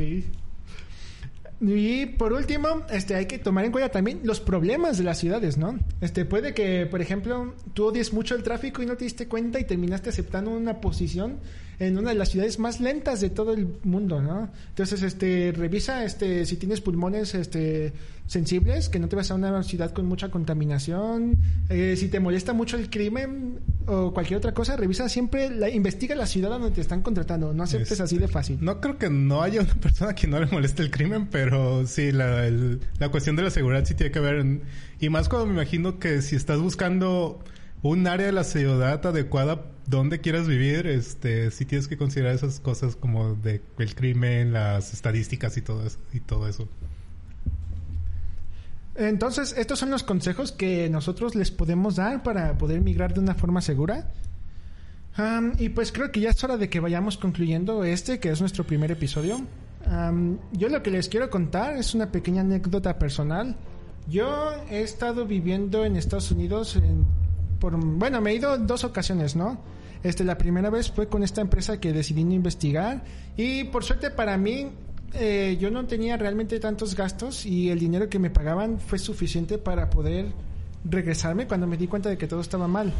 Y 1.61 2.07
por 2.07 2.33
último, 2.33 2.83
este, 2.91 3.15
hay 3.15 3.27
que 3.27 3.39
tomar 3.39 3.65
en 3.65 3.73
cuenta 3.73 3.91
también 3.91 4.21
los 4.25 4.41
problemas 4.41 4.99
de 4.99 5.05
las 5.05 5.19
ciudades, 5.19 5.57
¿no? 5.57 5.79
Este, 6.01 6.25
puede 6.25 6.53
que, 6.53 6.87
por 6.87 7.01
ejemplo, 7.01 7.55
tú 7.73 7.87
odies 7.87 8.13
mucho 8.13 8.35
el 8.35 8.43
tráfico 8.43 8.83
y 8.83 8.87
no 8.87 8.97
te 8.97 9.05
diste 9.05 9.29
cuenta 9.29 9.61
y 9.61 9.65
terminaste 9.65 10.11
aceptando 10.11 10.51
una 10.51 10.81
posición 10.81 11.39
en 11.79 11.99
una 11.99 12.11
de 12.11 12.17
las 12.17 12.31
ciudades 12.31 12.59
más 12.59 12.81
lentas 12.81 13.21
de 13.21 13.31
todo 13.31 13.53
el 13.53 13.69
mundo, 13.83 14.23
¿no? 14.23 14.51
Entonces, 14.69 15.03
este, 15.03 15.53
revisa, 15.53 16.05
este, 16.05 16.47
si 16.47 16.57
tienes 16.57 16.81
pulmones, 16.81 17.35
este, 17.35 17.93
sensibles, 18.27 18.89
que 18.89 18.99
no 18.99 19.09
te 19.09 19.17
vas 19.17 19.31
a 19.31 19.35
una 19.35 19.63
ciudad 19.63 19.93
con 19.93 20.07
mucha 20.07 20.31
contaminación. 20.31 21.37
Eh, 21.69 21.95
si 21.97 22.09
te 22.09 22.21
molesta 22.21 22.53
mucho 22.53 22.77
el 22.77 22.89
crimen 22.89 23.59
o 23.87 24.13
cualquier 24.15 24.39
otra 24.39 24.55
cosa, 24.55 24.77
revisa 24.77 25.09
siempre, 25.09 25.51
la, 25.51 25.69
investiga 25.69 26.15
la 26.15 26.27
ciudad 26.27 26.51
donde 26.51 26.71
te 26.71 26.81
están 26.81 27.03
contratando. 27.03 27.53
No 27.53 27.63
aceptes 27.65 28.01
así 28.01 28.19
de 28.19 28.29
fácil. 28.29 28.59
No 28.61 28.81
creo 28.81 28.99
que 28.99 29.11
no 29.11 29.43
haya 29.43 29.61
una 29.61 29.75
persona 29.81 30.15
que 30.15 30.27
no 30.27 30.41
le 30.41 30.47
moleste 30.47 30.83
el 30.83 30.91
crimen, 30.91 31.29
pero 31.31 31.87
sí, 31.87 32.13
la, 32.13 32.51
la 32.99 33.09
cuestión 33.11 33.37
de 33.37 33.43
la 33.43 33.51
seguridad 33.51 33.85
sí 33.85 33.95
tiene 33.95 34.13
que 34.13 34.21
ver. 34.21 34.61
y 35.01 35.09
más 35.09 35.29
cuando 35.29 35.47
me 35.47 35.53
imagino 35.53 35.99
que 35.99 36.23
si 36.23 36.37
estás 36.37 36.61
buscando 36.61 37.41
un 37.85 38.07
área 38.07 38.27
de 38.27 38.33
la 38.33 38.45
ciudad 38.45 39.05
adecuada 39.05 39.67
donde 39.87 40.23
quieras 40.23 40.49
vivir, 40.49 40.87
este, 40.87 41.51
sí 41.51 41.67
tienes 41.67 41.87
que 41.87 41.99
considerar 41.99 42.35
esas 42.35 42.59
cosas 42.59 42.97
como 42.97 43.35
de 43.35 43.61
el 43.79 43.95
crimen, 43.95 44.55
las 44.55 44.95
estadísticas 44.95 45.59
y 45.59 45.61
todo 45.61 45.87
eso, 45.87 45.99
y 46.15 46.21
todo 46.21 46.49
eso. 46.49 46.67
Entonces, 48.97 49.55
estos 49.59 49.79
son 49.79 49.91
los 49.91 50.03
consejos 50.03 50.51
que 50.51 50.89
nosotros 50.89 51.35
les 51.35 51.51
podemos 51.51 51.97
dar 51.97 52.23
para 52.23 52.57
poder 52.57 52.81
migrar 52.81 53.13
de 53.13 53.21
una 53.21 53.35
forma 53.35 53.61
segura. 53.61 54.11
y 55.59 55.69
pues 55.69 55.93
creo 55.93 56.11
que 56.11 56.21
ya 56.21 56.31
es 56.31 56.43
hora 56.43 56.57
de 56.57 56.71
que 56.71 56.81
vayamos 56.81 57.19
concluyendo 57.19 57.85
este, 57.85 58.19
que 58.19 58.31
es 58.31 58.41
nuestro 58.41 58.65
primer 58.65 58.93
episodio. 58.93 59.43
yo 60.53 60.69
lo 60.71 60.83
que 60.83 60.91
les 60.91 61.11
quiero 61.11 61.29
contar 61.29 61.77
es 61.77 61.95
una 61.95 62.11
pequeña 62.11 62.41
anécdota 62.41 62.99
personal. 62.99 63.57
Yo 64.09 64.53
he 64.71 64.81
estado 64.81 65.27
viviendo 65.27 65.85
en 65.85 65.97
Estados 65.97 66.31
Unidos 66.31 66.79
por, 67.59 67.77
bueno, 67.77 68.21
me 68.21 68.31
he 68.31 68.35
ido 68.35 68.59
dos 68.59 68.85
ocasiones, 68.85 69.37
¿no? 69.37 69.59
Este, 70.03 70.23
la 70.25 70.37
primera 70.37 70.69
vez 70.71 70.91
fue 70.91 71.09
con 71.09 71.23
esta 71.23 71.41
empresa 71.41 71.81
que 71.81 71.93
decidí 71.93 72.21
investigar 72.21 73.03
y 73.37 73.65
por 73.65 73.85
suerte 73.85 74.11
para 74.11 74.37
mí 74.37 74.71
eh, 75.15 75.57
yo 75.61 75.71
no 75.71 75.87
tenía 75.87 76.17
realmente 76.17 76.61
tantos 76.61 76.95
gastos 76.95 77.47
y 77.47 77.71
el 77.71 77.79
dinero 77.79 78.09
que 78.09 78.19
me 78.19 78.31
pagaban 78.31 78.79
fue 78.79 78.99
suficiente 78.99 79.57
para 79.59 79.89
poder 79.89 80.33
regresarme 80.85 81.47
cuando 81.47 81.67
me 81.67 81.77
di 81.77 81.87
cuenta 81.87 82.09
de 82.11 82.19
que 82.19 82.27
todo 82.27 82.41
estaba 82.41 82.69
mal. 82.69 82.93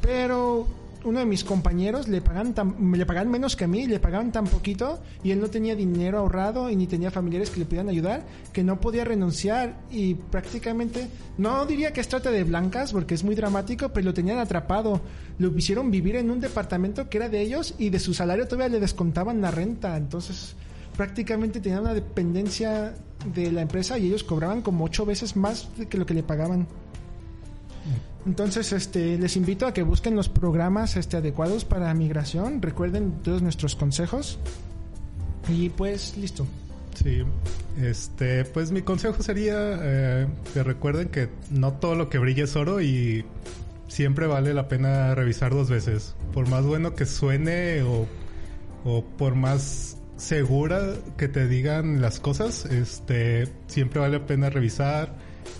Pero 0.00 0.66
uno 1.04 1.20
de 1.20 1.26
mis 1.26 1.44
compañeros 1.44 2.08
le 2.08 2.20
pagan 2.20 2.54
le 2.92 3.06
pagaban 3.06 3.30
menos 3.30 3.56
que 3.56 3.64
a 3.64 3.68
mí, 3.68 3.86
le 3.86 4.00
pagaban 4.00 4.32
tan 4.32 4.46
poquito 4.46 5.00
y 5.22 5.30
él 5.30 5.40
no 5.40 5.48
tenía 5.48 5.74
dinero 5.74 6.18
ahorrado 6.18 6.70
y 6.70 6.76
ni 6.76 6.86
tenía 6.86 7.10
familiares 7.10 7.50
que 7.50 7.60
le 7.60 7.66
pudieran 7.66 7.88
ayudar, 7.88 8.24
que 8.52 8.64
no 8.64 8.80
podía 8.80 9.04
renunciar 9.04 9.80
y 9.90 10.14
prácticamente, 10.14 11.08
no 11.36 11.66
diría 11.66 11.92
que 11.92 12.00
es 12.00 12.08
trata 12.08 12.30
de 12.30 12.44
blancas 12.44 12.92
porque 12.92 13.14
es 13.14 13.24
muy 13.24 13.34
dramático, 13.34 13.90
pero 13.90 14.06
lo 14.06 14.14
tenían 14.14 14.38
atrapado. 14.38 15.00
Lo 15.38 15.56
hicieron 15.56 15.90
vivir 15.90 16.16
en 16.16 16.30
un 16.30 16.40
departamento 16.40 17.08
que 17.08 17.18
era 17.18 17.28
de 17.28 17.40
ellos 17.40 17.74
y 17.78 17.90
de 17.90 18.00
su 18.00 18.14
salario 18.14 18.48
todavía 18.48 18.68
le 18.68 18.80
descontaban 18.80 19.40
la 19.40 19.50
renta, 19.50 19.96
entonces 19.96 20.56
prácticamente 20.96 21.60
tenía 21.60 21.80
una 21.80 21.94
dependencia 21.94 22.94
de 23.32 23.52
la 23.52 23.62
empresa 23.62 23.98
y 23.98 24.06
ellos 24.06 24.24
cobraban 24.24 24.62
como 24.62 24.84
ocho 24.84 25.06
veces 25.06 25.36
más 25.36 25.68
que 25.88 25.96
lo 25.96 26.06
que 26.06 26.14
le 26.14 26.22
pagaban. 26.24 26.66
Entonces, 28.26 28.72
este, 28.72 29.18
les 29.18 29.36
invito 29.36 29.66
a 29.66 29.72
que 29.72 29.82
busquen 29.82 30.14
los 30.16 30.28
programas 30.28 30.96
este, 30.96 31.16
adecuados 31.16 31.64
para 31.64 31.92
migración. 31.94 32.60
Recuerden 32.60 33.22
todos 33.22 33.42
nuestros 33.42 33.74
consejos. 33.76 34.38
Y 35.48 35.70
pues, 35.70 36.16
listo. 36.16 36.46
Sí, 36.94 37.22
este, 37.80 38.44
pues 38.44 38.72
mi 38.72 38.82
consejo 38.82 39.22
sería 39.22 39.54
eh, 39.56 40.26
que 40.52 40.62
recuerden 40.62 41.08
que 41.08 41.28
no 41.50 41.74
todo 41.74 41.94
lo 41.94 42.08
que 42.08 42.18
brilla 42.18 42.44
es 42.44 42.56
oro 42.56 42.80
y 42.80 43.24
siempre 43.86 44.26
vale 44.26 44.52
la 44.52 44.68
pena 44.68 45.14
revisar 45.14 45.52
dos 45.52 45.70
veces. 45.70 46.16
Por 46.32 46.48
más 46.48 46.64
bueno 46.64 46.94
que 46.94 47.06
suene 47.06 47.82
o, 47.82 48.06
o 48.84 49.04
por 49.04 49.36
más 49.36 49.96
segura 50.16 50.94
que 51.16 51.28
te 51.28 51.46
digan 51.46 52.00
las 52.02 52.18
cosas, 52.20 52.66
este, 52.66 53.48
siempre 53.68 54.00
vale 54.00 54.18
la 54.18 54.26
pena 54.26 54.50
revisar. 54.50 55.14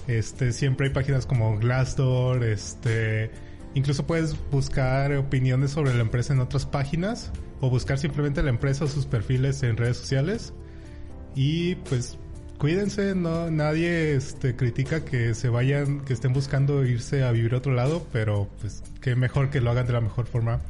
Este, 0.06 0.52
siempre 0.52 0.86
hay 0.86 0.92
páginas 0.92 1.26
como 1.26 1.58
Glassdoor, 1.58 2.44
este, 2.44 3.30
incluso 3.74 4.06
puedes 4.06 4.36
buscar 4.50 5.12
opiniones 5.14 5.72
sobre 5.72 5.94
la 5.94 6.00
empresa 6.00 6.32
en 6.32 6.40
otras 6.40 6.66
páginas 6.66 7.30
o 7.60 7.68
buscar 7.70 7.98
simplemente 7.98 8.42
la 8.42 8.50
empresa 8.50 8.84
o 8.84 8.88
sus 8.88 9.06
perfiles 9.06 9.62
en 9.62 9.76
redes 9.76 9.96
sociales. 9.96 10.54
Y 11.34 11.76
pues 11.76 12.18
cuídense, 12.58 13.14
no 13.14 13.50
nadie 13.50 14.14
este, 14.14 14.56
critica 14.56 15.04
que 15.04 15.34
se 15.34 15.48
vayan, 15.48 16.00
que 16.00 16.12
estén 16.12 16.32
buscando 16.32 16.84
irse 16.84 17.22
a 17.22 17.32
vivir 17.32 17.54
a 17.54 17.58
otro 17.58 17.72
lado, 17.72 18.06
pero 18.12 18.48
pues 18.60 18.82
qué 19.00 19.14
mejor 19.14 19.50
que 19.50 19.60
lo 19.60 19.70
hagan 19.70 19.86
de 19.86 19.92
la 19.92 20.00
mejor 20.00 20.26
forma 20.26 20.60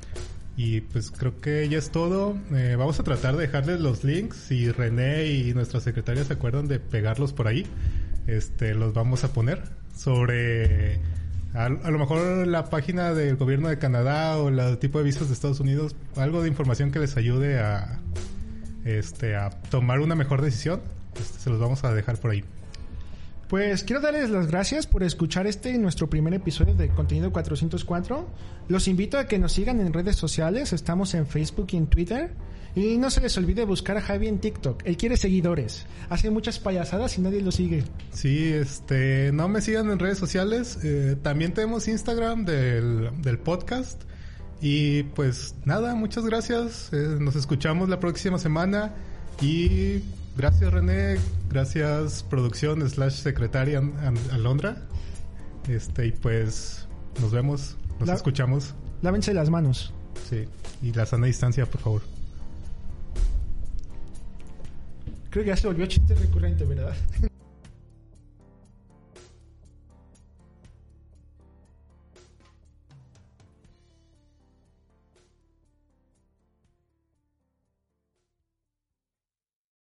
y 0.59 0.81
pues 0.81 1.13
creo 1.13 1.41
que 1.41 1.69
ya 1.69 1.79
es 1.79 1.91
todo. 1.91 2.37
Eh, 2.53 2.75
vamos 2.77 2.99
a 2.99 3.05
tratar 3.05 3.37
de 3.37 3.43
dejarles 3.43 3.81
los 3.81 4.03
links. 4.03 4.37
Si 4.37 4.73
René 4.73 5.27
y 5.27 5.55
nuestra 5.55 5.79
secretaria 5.79 6.25
se 6.25 6.33
acuerdan 6.33 6.67
de 6.67 6.81
pegarlos 6.81 7.33
por 7.33 7.47
ahí, 7.47 7.65
este, 8.29 8.75
los 8.75 8.95
vamos 8.95 9.25
a 9.25 9.33
poner 9.33 9.63
sobre 9.97 11.01
a, 11.55 11.69
lo 11.69 11.99
mejor 11.99 12.47
la 12.47 12.67
página 12.67 13.15
del 13.15 13.37
gobierno 13.37 13.69
de 13.69 13.79
Canadá 13.79 14.37
o 14.37 14.49
el 14.49 14.79
tipo 14.79 14.99
de 14.99 15.05
visas 15.05 15.29
de 15.29 15.35
Estados 15.35 15.61
Unidos, 15.61 15.97
algo 16.15 16.43
de 16.43 16.49
información 16.49 16.93
que 16.93 17.01
les 17.01 17.17
ayude 17.17 17.59
a, 17.59 17.99
este, 18.85 19.35
a 19.35 19.51
tomar 19.71 20.01
una 20.01 20.15
mejor 20.15 20.43
decisión. 20.43 20.81
Este, 21.19 21.41
se 21.41 21.51
los 21.51 21.59
vamos 21.59 21.83
a 21.85 21.93
dejar 21.93 22.19
por 22.19 22.31
ahí. 22.31 22.45
Pues 23.49 23.83
quiero 23.83 24.03
darles 24.03 24.29
las 24.29 24.47
gracias 24.47 24.87
por 24.87 25.03
escuchar 25.03 25.47
este 25.47 25.79
nuestro 25.79 26.11
primer 26.11 26.35
episodio 26.35 26.75
de 26.75 26.91
Contenido 26.91 27.33
404. 27.33 28.29
Los 28.69 28.89
invito 28.89 29.19
a 29.19 29.27
que 29.27 29.39
nos 29.39 29.53
sigan 29.53 29.81
en 29.81 29.95
redes 29.95 30.17
sociales, 30.17 30.75
estamos 30.75 31.15
en 31.15 31.27
Facebook 31.27 31.69
y 31.73 31.79
en 31.79 31.87
Twitter. 31.87 32.31
Y 32.75 32.99
no 32.99 33.09
se 33.09 33.23
les 33.23 33.39
olvide 33.39 33.65
buscar 33.65 33.97
a 33.97 34.03
Javi 34.03 34.29
en 34.29 34.39
TikTok. 34.39 34.83
Él 34.85 34.99
quiere 34.99 35.17
seguidores. 35.17 35.87
Hace 36.11 36.29
muchas 36.29 36.59
payasadas 36.59 37.17
y 37.17 37.23
nadie 37.23 37.41
lo 37.41 37.51
sigue. 37.51 37.85
Sí, 38.13 38.53
este, 38.53 39.33
no 39.33 39.49
me 39.49 39.63
sigan 39.63 39.91
en 39.91 39.99
redes 39.99 40.19
sociales. 40.19 40.79
Eh, 40.85 41.17
también 41.23 41.55
tenemos 41.55 41.89
Instagram 41.89 42.45
del, 42.45 43.11
del, 43.23 43.39
podcast. 43.39 44.03
Y 44.61 45.05
pues 45.05 45.55
nada, 45.65 45.95
muchas 45.95 46.27
gracias. 46.27 46.91
Eh, 46.93 47.17
nos 47.19 47.35
escuchamos 47.35 47.89
la 47.89 47.99
próxima 47.99 48.39
semana. 48.39 48.95
Y 49.41 50.03
Gracias 50.39 50.73
René, 50.73 51.17
gracias 51.51 52.23
producción 52.23 52.89
slash 52.89 53.15
secretaria 53.15 53.83
Alondra. 54.31 54.87
Este, 55.67 56.07
y 56.07 56.13
pues 56.13 56.87
nos 57.21 57.33
vemos, 57.33 57.77
nos 57.99 58.09
escuchamos. 58.09 58.73
Lávense 59.03 59.35
las 59.35 59.51
manos. 59.51 59.93
Sí, 60.31 60.45
y 60.81 60.93
la 60.93 61.07
sana 61.07 61.27
distancia, 61.27 61.67
por 61.67 61.81
favor. 61.81 62.03
Creo 65.31 65.43
que 65.43 65.51
ya 65.51 65.57
se 65.57 65.67
volvió 65.67 65.87
chiste 65.87 66.15
recurrente, 66.15 66.65
¿verdad? 66.65 66.95